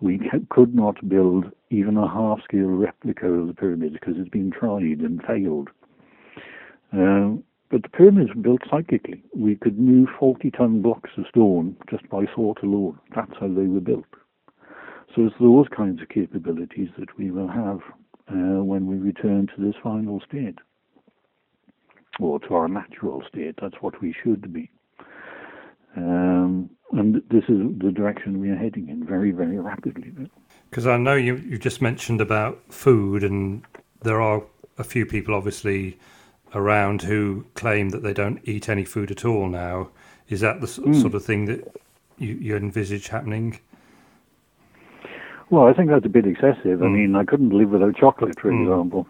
[0.00, 5.00] We could not build even a half-scale replica of the pyramids because it's been tried
[5.00, 5.68] and failed.
[6.92, 9.22] Um, but the pyramids were built psychically.
[9.34, 12.98] We could move 40-ton blocks of stone just by thought alone.
[13.14, 14.04] That's how they were built.
[15.14, 17.80] So it's those kinds of capabilities that we will have
[18.28, 20.58] uh, when we return to this final state,
[22.20, 23.56] or to our natural state.
[23.60, 24.70] That's what we should be.
[25.96, 30.12] Um, and this is the direction we are heading in very, very rapidly.
[30.70, 33.62] Because I know you, you just mentioned about food, and
[34.02, 34.42] there are
[34.78, 35.98] a few people obviously
[36.54, 39.88] around who claim that they don't eat any food at all now.
[40.28, 41.00] Is that the mm.
[41.00, 41.76] sort of thing that
[42.18, 43.58] you, you envisage happening?
[45.50, 46.80] Well, I think that's a bit excessive.
[46.80, 46.84] Mm.
[46.84, 48.62] I mean, I couldn't live without chocolate, for mm.
[48.62, 49.06] example.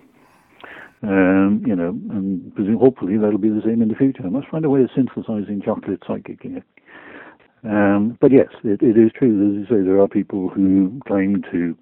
[1.02, 4.22] Um, you know, and hopefully that'll be the same in the future.
[4.24, 6.62] I must find a way of synthesizing chocolate psychically.
[7.64, 9.48] Um, but yes, it, it is true.
[9.48, 11.76] As you say, there are people who claim to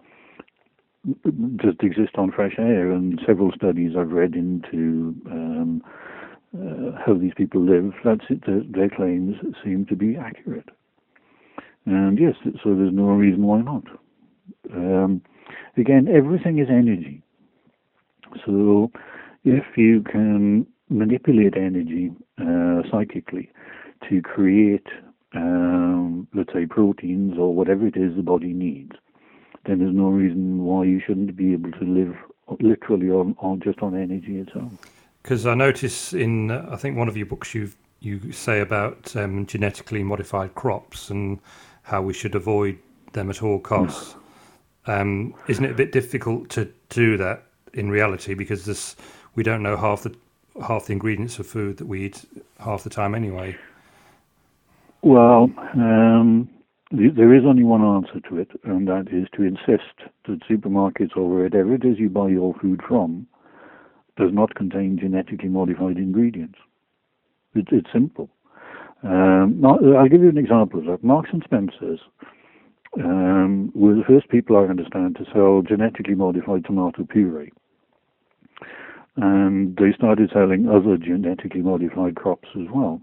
[1.56, 5.82] just exist on fresh air, and several studies I've read into um,
[6.54, 7.92] uh, how these people live.
[8.04, 8.44] That's it.
[8.46, 10.68] Their, their claims seem to be accurate.
[11.86, 13.84] And yes, so there's no reason why not.
[14.74, 15.22] Um,
[15.76, 17.22] again, everything is energy.
[18.46, 18.90] So
[19.44, 22.10] if you can manipulate energy
[22.40, 23.50] uh, psychically
[24.08, 24.86] to create,
[25.34, 28.92] um, let's say, proteins or whatever it is the body needs,
[29.66, 32.14] then there's no reason why you shouldn't be able to live
[32.60, 34.72] literally on, on just on energy itself.
[35.22, 37.70] Because I notice in, uh, I think one of your books you
[38.00, 41.38] you say about um, genetically modified crops and
[41.82, 42.78] how we should avoid
[43.12, 44.16] them at all costs.
[44.86, 48.96] Um, isn't it a bit difficult to do that in reality because this
[49.34, 50.14] we don't know half the
[50.66, 52.24] half the ingredients of food that we eat
[52.58, 53.56] half the time anyway?
[55.02, 56.48] Well, um,
[56.90, 59.94] there is only one answer to it, and that is to insist
[60.26, 63.26] that supermarkets or wherever it is you buy your food from
[64.16, 66.58] does not contain genetically modified ingredients.
[67.54, 68.28] It, it's simple.
[69.02, 71.04] Um, I'll give you an example of that.
[71.04, 72.00] Marks and Spencers
[72.96, 77.52] um, were the first people I understand to sell genetically modified tomato puree.
[79.16, 83.00] And they started selling other genetically modified crops as well.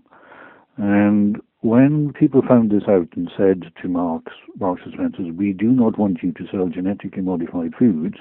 [0.78, 5.68] And when people found this out and said to Marks, Marks and Spencer's, we do
[5.68, 8.18] not want you to sell genetically modified foods,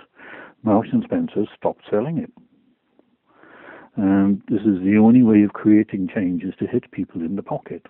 [0.62, 2.32] Marks and Spencer's stopped selling it.
[3.96, 7.86] And this is the only way of creating changes to hit people in the pocket.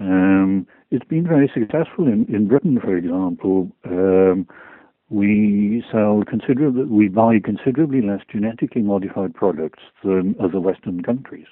[0.00, 3.70] Um, it's been very successful in, in Britain, for example.
[3.84, 4.46] Um,
[5.08, 11.46] we sell considerably, we buy considerably less genetically modified products than other Western countries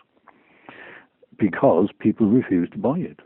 [1.39, 3.21] because people refuse to buy it.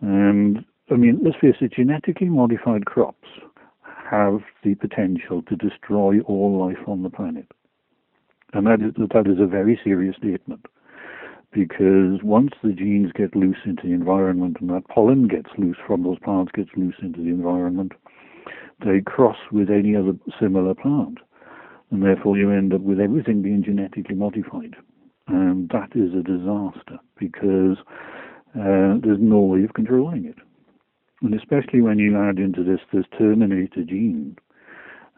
[0.00, 3.28] And I mean, let's face it, genetically modified crops
[4.10, 7.46] have the potential to destroy all life on the planet.
[8.54, 10.64] And that is, that is a very serious statement
[11.52, 16.02] because once the genes get loose into the environment and that pollen gets loose from
[16.02, 17.92] those plants gets loose into the environment,
[18.84, 21.18] they cross with any other similar plant.
[21.90, 24.76] and therefore you end up with everything being genetically modified.
[25.26, 27.78] And that is a disaster because
[28.54, 30.36] uh, there's no way of controlling it.
[31.22, 34.36] And especially when you add into this this terminator gene,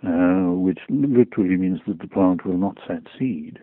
[0.07, 3.59] uh, which literally means that the plant will not set seed.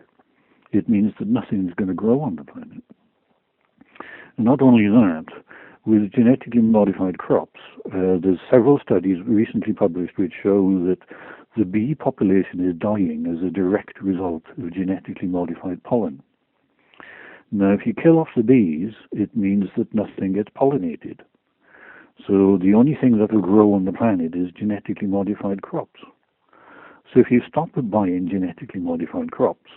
[0.70, 2.82] It means that nothing is going to grow on the planet.
[4.36, 5.24] And not only that,
[5.88, 10.98] with genetically modified crops, uh, there's several studies recently published which show that
[11.56, 16.22] the bee population is dying as a direct result of genetically modified pollen.
[17.50, 21.20] Now, if you kill off the bees, it means that nothing gets pollinated.
[22.26, 26.00] So the only thing that will grow on the planet is genetically modified crops.
[27.14, 29.70] So if you stop buying genetically modified crops,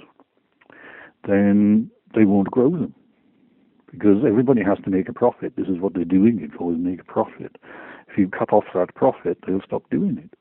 [1.26, 2.93] then they won't grow them.
[3.92, 5.54] Because everybody has to make a profit.
[5.58, 7.58] This is what they're doing it for, is make a profit.
[8.08, 10.38] If you cut off that profit, they'll stop doing it.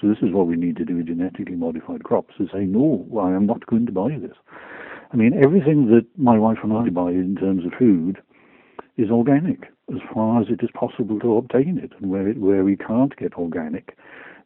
[0.00, 3.06] So this is what we need to do with genetically modified crops, is say, no,
[3.18, 4.36] I am not going to buy this.
[5.12, 8.18] I mean, everything that my wife and I buy in terms of food
[8.96, 11.92] is organic as far as it is possible to obtain it.
[12.00, 13.96] And where, it, where we can't get organic,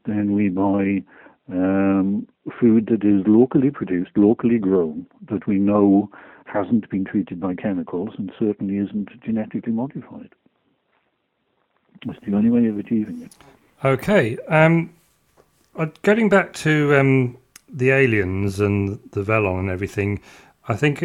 [0.06, 1.02] then we buy
[1.50, 2.26] um,
[2.60, 6.10] food that is locally produced, locally grown, that we know
[6.52, 10.30] hasn't been treated by chemicals and certainly isn't genetically modified.
[12.06, 13.36] That's the only way of achieving it.
[13.84, 14.38] Okay.
[14.48, 14.92] Um,
[15.76, 17.36] uh, getting back to um,
[17.68, 20.20] the aliens and the Velon and everything,
[20.68, 21.04] I think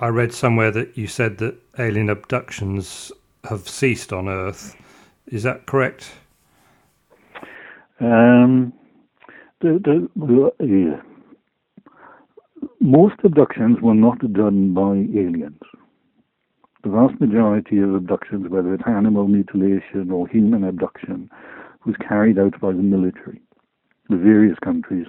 [0.00, 3.10] I read somewhere that you said that alien abductions
[3.44, 4.76] have ceased on Earth.
[5.26, 6.12] Is that correct?
[8.00, 8.72] Um,
[9.60, 11.00] the, the, yeah.
[12.80, 15.60] Most abductions were not done by aliens.
[16.82, 21.30] The vast majority of abductions, whether it's animal mutilation or human abduction,
[21.86, 23.40] was carried out by the military,
[24.10, 25.06] the various countries,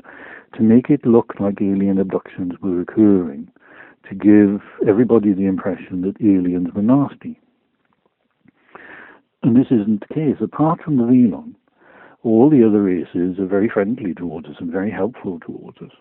[0.55, 3.49] to make it look like alien abductions were occurring,
[4.09, 7.39] to give everybody the impression that aliens were nasty.
[9.43, 10.37] And this isn't the case.
[10.41, 11.55] Apart from the Velon,
[12.23, 15.91] all the other races are very friendly towards us and very helpful towards us.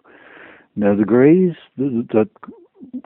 [0.76, 2.28] Now, the Greys, that,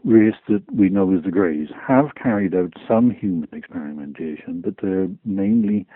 [0.05, 5.09] race that we know as the Greys, have carried out some human experimentation, but they're
[5.25, 5.87] mainly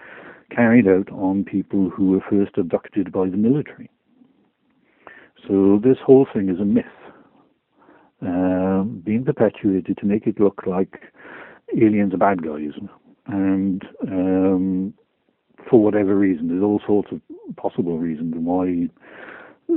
[0.50, 3.90] carried out on people who were first abducted by the military.
[5.48, 6.84] So this whole thing is a myth,
[8.24, 11.00] uh, being perpetuated to make it look like
[11.74, 12.72] aliens are bad guys.
[13.26, 14.94] And um,
[15.68, 16.48] for whatever reason.
[16.48, 17.20] There's all sorts of
[17.56, 18.88] possible reasons why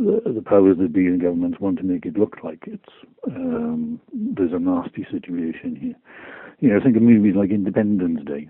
[0.01, 2.89] the, powers that be in governments want to make it look like it's
[3.27, 5.95] um, there's a nasty situation here.
[6.59, 8.49] You know, think of movies like Independence Day,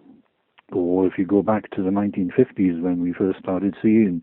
[0.72, 4.22] or if you go back to the 1950s when we first started seeing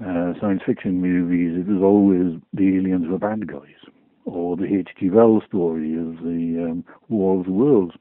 [0.00, 3.90] uh, science fiction movies, it was always the aliens were bad guys,
[4.24, 5.10] or the H.G.
[5.10, 7.94] Wells story of the um, War of the Worlds.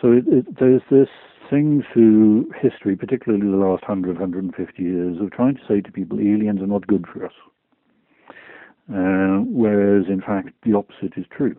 [0.00, 1.08] So it, it, there's this
[1.52, 6.18] thing through history, particularly the last 100, 150 years, of trying to say to people
[6.18, 7.32] aliens are not good for us.
[8.90, 11.54] Uh, whereas, in fact, the opposite is true.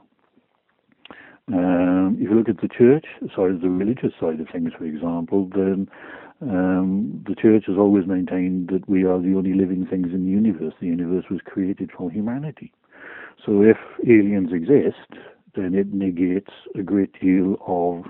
[1.48, 5.50] Um, if you look at the church, sorry, the religious side of things, for example,
[5.54, 5.88] then
[6.41, 10.32] um, the church has always maintained that we are the only living things in the
[10.32, 10.74] universe.
[10.80, 12.74] The universe was created for humanity.
[13.46, 13.78] So if
[14.08, 15.22] aliens exist,
[15.56, 18.06] then it negates a great deal of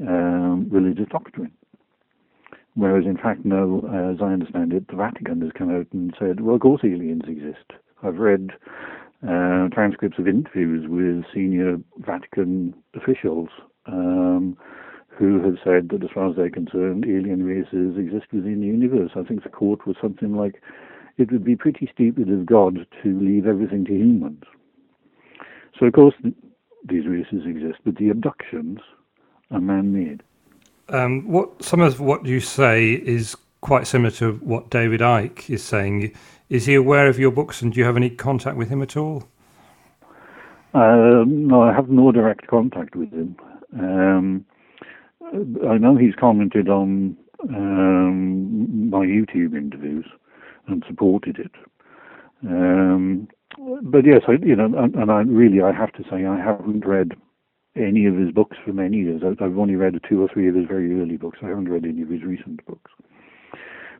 [0.00, 1.52] um, religious doctrine.
[2.74, 3.78] Whereas, in fact, now,
[4.10, 7.22] as I understand it, the Vatican has come out and said, well, of course aliens
[7.28, 7.72] exist.
[8.02, 8.50] I've read
[9.22, 13.48] uh, transcripts of interviews with senior Vatican officials
[13.86, 14.56] um,
[15.16, 19.12] who have said that, as far as they're concerned, alien races exist within the universe.
[19.14, 20.60] I think the quote was something like,
[21.16, 24.42] it would be pretty stupid of God to leave everything to humans.
[25.78, 26.14] So, of course,
[26.88, 28.80] these races exist, but the abductions
[29.50, 30.22] are man-made.
[30.88, 35.62] Um, what some of what you say is quite similar to what David Icke is
[35.62, 36.12] saying.
[36.50, 38.96] Is he aware of your books, and do you have any contact with him at
[38.96, 39.24] all?
[40.74, 43.36] Uh, no, I have no direct contact with him.
[43.78, 44.44] Um,
[45.66, 47.16] I know he's commented on
[47.48, 50.06] um, my YouTube interviews
[50.66, 51.52] and supported it.
[52.46, 53.28] Um,
[53.82, 56.84] but yes, I, you know, and, and I really, I have to say, I haven't
[56.84, 57.12] read
[57.76, 59.22] any of his books for many years.
[59.24, 61.38] I've only read two or three of his very early books.
[61.42, 62.90] I haven't read any of his recent books.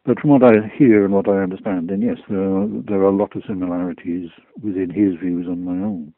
[0.05, 3.09] But from what I hear and what I understand, then yes, there are, there are
[3.09, 4.29] a lot of similarities
[4.62, 6.12] within his views and my own.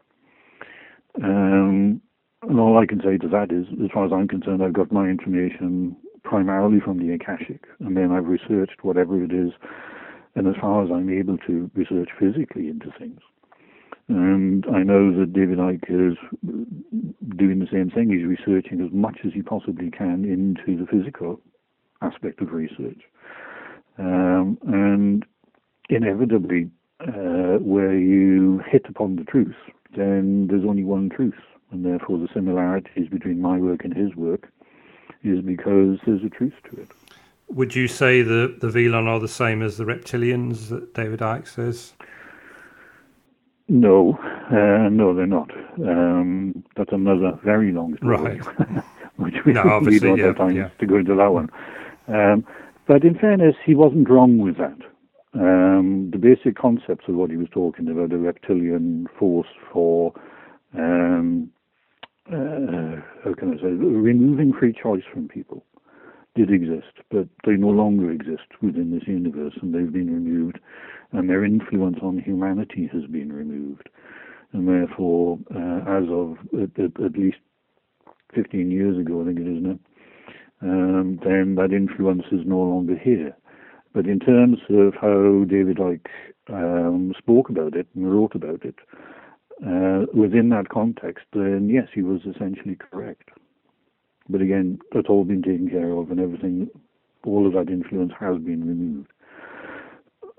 [1.23, 2.03] Um,
[2.43, 4.93] and all I can say to that is, as far as I'm concerned, I've got
[4.93, 9.53] my information primarily from the Akashic, and then I've researched whatever it is
[10.35, 13.21] and as far as I'm able to research physically into things.
[14.09, 16.17] And I know that David Icke is
[17.37, 18.11] doing the same thing.
[18.11, 21.41] He's researching as much as he possibly can into the physical
[22.03, 23.01] aspect of research.
[23.99, 25.25] Um, and
[25.91, 29.57] inevitably, uh, where you hit upon the truth,
[29.97, 31.35] then there's only one truth.
[31.73, 34.53] And therefore, the similarities between my work and his work
[35.25, 36.89] is because there's a truth to it.
[37.49, 41.49] Would you say that the Velon are the same as the reptilians that David Icke
[41.49, 41.95] says?
[43.69, 44.17] No,
[44.51, 45.51] uh, no, they're not.
[45.79, 48.85] Um, that's another very long story, right.
[49.17, 50.69] which we, no, we don't yeah, have time yeah.
[50.79, 51.51] to go into that one.
[52.07, 52.47] Um,
[52.87, 54.79] but in fairness, he wasn't wrong with that.
[55.35, 60.15] Um, the basic concepts of what he was talking about, the reptilian force for,
[60.79, 61.51] um,
[62.33, 65.65] uh, how can I say, removing free choice from people,
[66.37, 70.61] did exist, but they no longer exist within this universe, and they've been removed
[71.13, 73.89] and their influence on humanity has been removed.
[74.53, 77.39] And therefore, uh, as of at, at, at, least
[78.35, 79.79] 15 years ago, I think it is now,
[80.63, 83.37] um, then that influence is no longer here.
[83.93, 86.09] But in terms of how David Icke
[86.49, 88.77] um, spoke about it and wrote about it,
[89.67, 93.31] uh, within that context, then yes, he was essentially correct.
[94.29, 96.69] But again, that's all been taken care of, and everything,
[97.25, 99.13] all of that influence has been removed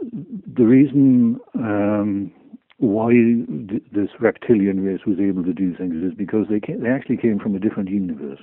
[0.02, 2.32] the reason um,
[2.78, 7.18] why th- this reptilian race was able to do things is because they they actually
[7.18, 8.40] came from a different universe.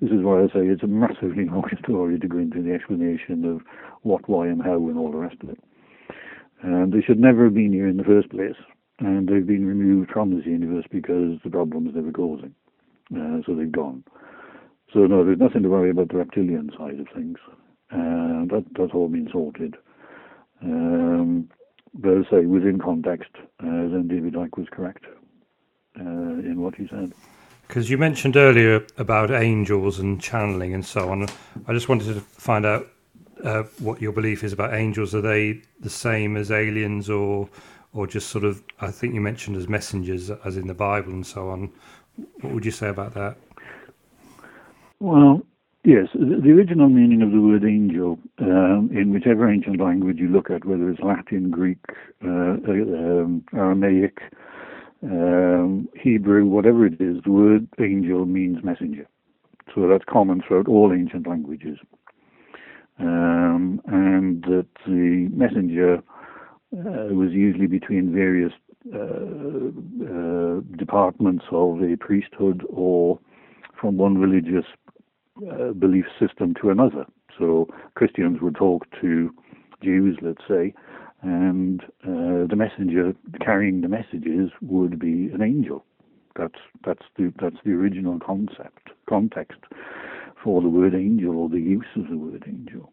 [0.00, 3.44] This is why I say it's a massively long story to go into the explanation
[3.44, 3.62] of
[4.02, 5.58] what, why, and how, and all the rest of it.
[6.62, 8.56] And they should never have been here in the first place,
[9.00, 12.54] and they've been removed from this universe because the problems they were causing.
[13.14, 14.02] Uh, so they've gone.
[14.92, 17.36] So no, there's nothing to worry about the reptilian side of things.
[17.92, 19.76] Uh, that that's all been sorted.
[20.64, 21.50] Um,
[21.94, 25.04] but as I say, within context, uh, then David Icke was correct
[25.98, 27.12] uh, in what he said.
[27.68, 31.26] Because you mentioned earlier about angels and channeling and so on.
[31.66, 32.86] I just wanted to find out
[33.42, 35.14] uh, what your belief is about angels.
[35.14, 37.48] Are they the same as aliens, or
[37.92, 38.62] or just sort of?
[38.80, 41.72] I think you mentioned as messengers, as in the Bible and so on.
[42.40, 43.36] What would you say about that?
[45.00, 45.44] Well,
[45.86, 50.50] Yes, the original meaning of the word angel, um, in whichever ancient language you look
[50.50, 51.76] at, whether it's Latin, Greek,
[52.24, 54.18] uh, um, Aramaic,
[55.02, 59.06] um, Hebrew, whatever it is, the word angel means messenger.
[59.74, 61.76] So that's common throughout all ancient languages.
[62.98, 68.52] Um, and that the messenger uh, was usually between various
[68.94, 68.98] uh,
[70.06, 73.18] uh departments of a priesthood or
[73.80, 74.66] from one religious
[75.50, 77.04] uh, belief system to another.
[77.38, 79.30] So Christians would talk to
[79.82, 80.74] Jews, let's say,
[81.22, 85.84] and uh, the messenger carrying the messages would be an angel.
[86.36, 89.60] That's that's the that's the original concept context
[90.42, 92.92] for the word angel or the use of the word angel.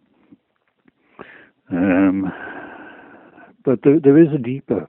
[1.72, 2.32] Um,
[3.64, 4.88] but there, there is a deeper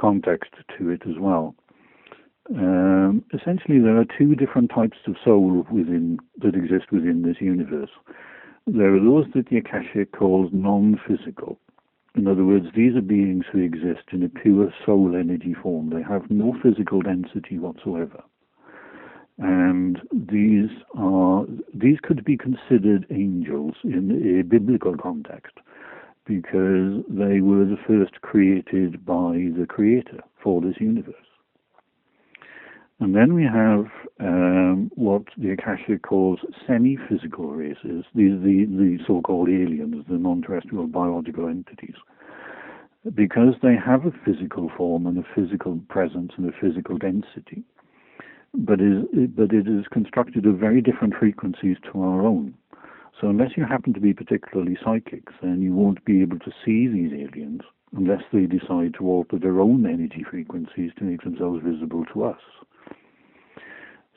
[0.00, 1.54] context to it as well.
[2.54, 7.90] Um, essentially, there are two different types of soul within that exist within this universe.
[8.66, 11.58] There are those that the Akashic calls non-physical.
[12.14, 15.90] In other words, these are beings who exist in a pure soul energy form.
[15.90, 18.22] They have no physical density whatsoever.
[19.38, 21.44] And these are
[21.74, 25.58] these could be considered angels in a biblical context
[26.24, 31.14] because they were the first created by the creator for this universe.
[32.98, 33.86] And then we have
[34.20, 38.04] um, what the Akasha calls semi-physical races.
[38.14, 41.94] These the, the so-called aliens, the non-terrestrial biological entities.
[43.14, 47.62] Because they have a physical form and a physical presence and a physical density,
[48.54, 49.04] but, is,
[49.36, 52.54] but it is constructed of very different frequencies to our own.
[53.20, 56.88] So unless you happen to be particularly psychic, then you won't be able to see
[56.88, 57.60] these aliens
[57.94, 62.40] unless they decide to alter their own energy frequencies to make themselves visible to us.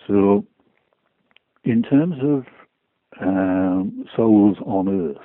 [0.07, 0.45] So,
[1.63, 2.45] in terms of
[3.21, 5.17] um, souls on Earth,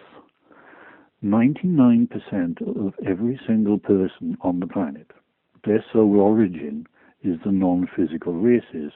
[1.24, 5.10] 99% of every single person on the planet,
[5.64, 6.86] their soul origin
[7.22, 8.92] is the non physical races.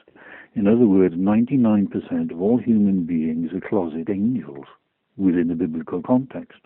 [0.53, 4.65] In other words, 99% of all human beings are closet angels
[5.17, 6.61] within the biblical context.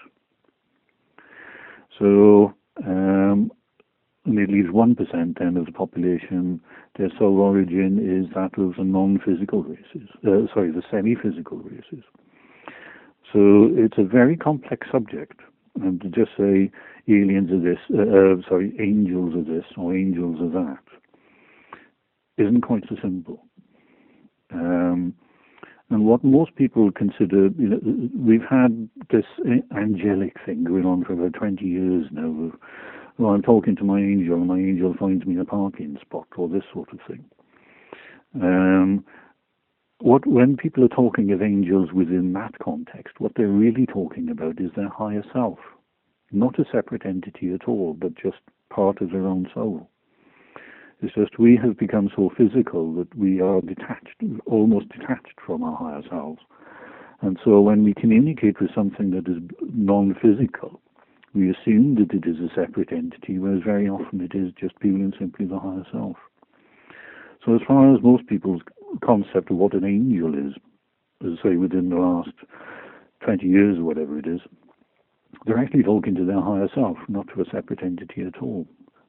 [1.97, 2.53] So,
[2.85, 3.51] um,
[4.25, 6.61] least 1% then of the population,
[6.97, 12.03] their soul origin is that of the non-physical races, uh, sorry, the semi-physical races.
[13.31, 15.39] So it's a very complex subject,
[15.81, 16.71] And to just say
[17.07, 20.83] aliens are this, uh, uh, sorry, angels are this or angels are that,
[22.37, 23.43] isn't quite so simple.
[24.53, 25.15] Um,
[25.93, 27.79] and what most people consider, you know,
[28.17, 29.25] we've had this
[29.77, 32.51] angelic thing going on for about 20 years now.
[33.19, 36.49] well, I'm talking to my angel, and my angel finds me a parking spot, or
[36.49, 37.23] this sort of thing.
[38.41, 39.05] Um,
[39.99, 44.59] what when people are talking of angels within that context, what they're really talking about
[44.59, 45.59] is their higher self,
[46.31, 48.37] not a separate entity at all, but just
[48.71, 49.87] part of their own soul.
[51.03, 55.75] It's just we have become so physical that we are detached, almost detached from our
[55.75, 56.39] higher selves.
[57.19, 60.79] And so when we communicate with something that is non physical,
[61.35, 65.01] we assume that it is a separate entity, whereas very often it is just purely
[65.01, 66.15] and simply the higher self.
[67.45, 68.61] So, as far as most people's
[69.03, 70.53] concept of what an angel is,
[71.25, 72.31] as I say, within the last
[73.25, 74.39] 20 years or whatever it is,
[75.45, 78.65] they're actually talking to their higher self, not to a separate entity at all.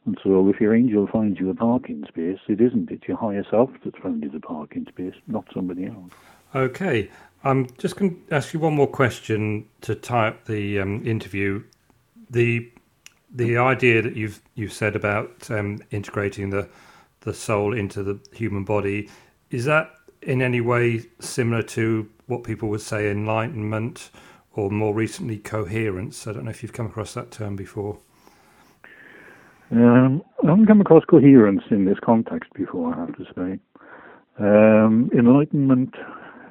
[0.07, 2.91] And so if your angel finds you a parking space, it isn't.
[2.91, 6.13] It's your higher self that's found you the parking space, not somebody else.
[6.55, 7.11] Okay.
[7.43, 11.63] I'm just going to ask you one more question to tie up the um, interview.
[12.31, 12.71] The
[13.35, 16.69] the idea that you've you've said about um, integrating the
[17.21, 19.09] the soul into the human body
[19.51, 24.11] is that in any way similar to what people would say enlightenment
[24.53, 26.27] or more recently coherence?
[26.27, 27.99] I don't know if you've come across that term before.
[29.71, 33.59] Um, I haven't come across coherence in this context before, I have to say.
[34.39, 35.95] Um, enlightenment,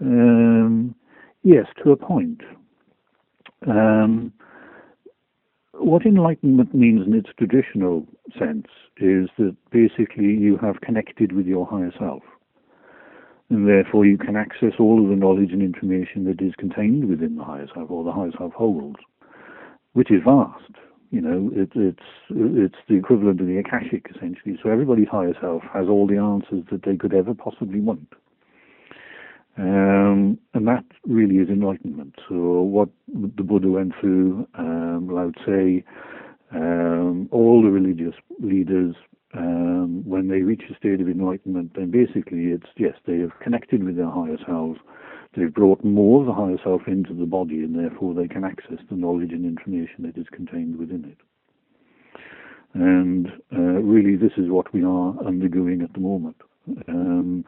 [0.02, 0.96] um,
[1.44, 2.42] yes, to a point.
[3.68, 4.34] Um,
[5.74, 8.06] what enlightenment means in its traditional
[8.38, 12.24] sense is that basically you have connected with your higher self.
[13.50, 17.36] And therefore you can access all of the knowledge and information that is contained within
[17.36, 19.00] the higher self or the higher self holds,
[19.94, 20.72] which is vast.
[21.14, 24.58] You know, it, it's it's the equivalent of the akashic essentially.
[24.64, 28.12] So everybody's higher self has all the answers that they could ever possibly want,
[29.60, 32.16] um, and that really is enlightenment.
[32.28, 35.84] So what the Buddha went through, um, Lao Tse,
[36.52, 38.96] um, all the religious leaders,
[39.36, 43.84] um, when they reach a state of enlightenment, then basically it's yes, they have connected
[43.84, 44.80] with their higher selves
[45.36, 48.78] They've brought more of the higher self into the body, and therefore they can access
[48.90, 51.18] the knowledge and information that is contained within it.
[52.74, 56.38] And uh, really, this is what we are undergoing at the moment.
[56.88, 57.46] Um,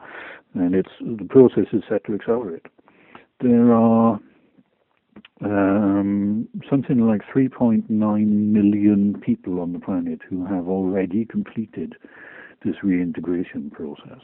[0.54, 2.66] and it's the process is set to accelerate.
[3.40, 4.20] There are
[5.44, 11.94] um, something like 3.9 million people on the planet who have already completed
[12.64, 14.20] this reintegration process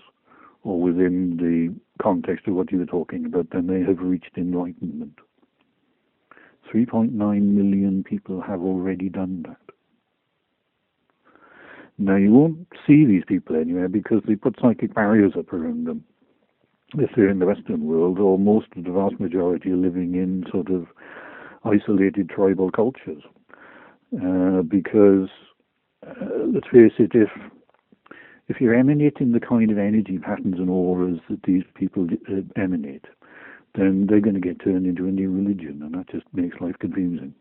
[0.64, 5.18] or within the context of what you were talking about, then they have reached enlightenment.
[6.72, 9.56] 3.9 million people have already done that.
[11.98, 16.04] Now, you won't see these people anywhere because they put psychic barriers up around them.
[16.98, 20.44] If they're in the Western world, or most of the vast majority are living in
[20.50, 20.86] sort of
[21.64, 23.22] isolated tribal cultures.
[24.14, 25.28] Uh, because,
[26.06, 27.30] uh, let's face it, if
[28.49, 33.05] if you're emanating the kind of energy patterns and auras that these people uh, emanate,
[33.74, 36.74] then they're going to get turned into a new religion, and that just makes life
[36.78, 37.34] confusing.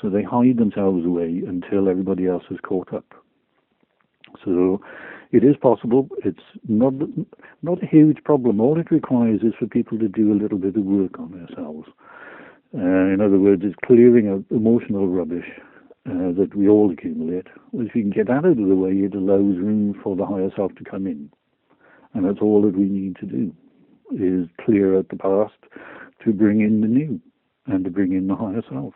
[0.00, 3.04] So they hide themselves away until everybody else has caught up.
[4.44, 4.80] So
[5.30, 6.08] it is possible.
[6.24, 6.94] It's not
[7.62, 8.60] not a huge problem.
[8.60, 11.88] All it requires is for people to do a little bit of work on themselves.
[12.74, 15.46] Uh, in other words, it's clearing out emotional rubbish
[16.08, 17.46] uh, that we all accumulate.
[17.72, 20.50] If you can get that out of the way, it allows room for the higher
[20.56, 21.30] self to come in.
[22.14, 23.54] And that's all that we need to do,
[24.12, 25.54] is clear out the past
[26.24, 27.20] to bring in the new
[27.66, 28.94] and to bring in the higher self.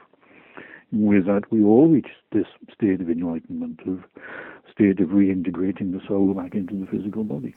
[0.93, 4.01] with that, we all reach this state of enlightenment, of
[4.71, 7.55] state of reintegrating the soul back into the physical body.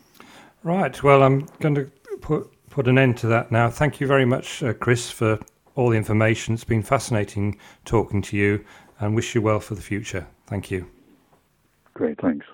[0.63, 1.01] Right.
[1.03, 1.91] Well, I'm going to
[2.21, 3.69] put put an end to that now.
[3.69, 5.39] Thank you very much, uh, Chris, for
[5.75, 6.53] all the information.
[6.53, 8.63] It's been fascinating talking to you
[8.99, 10.27] and wish you well for the future.
[10.47, 10.89] Thank you.
[11.93, 12.45] Great, thanks.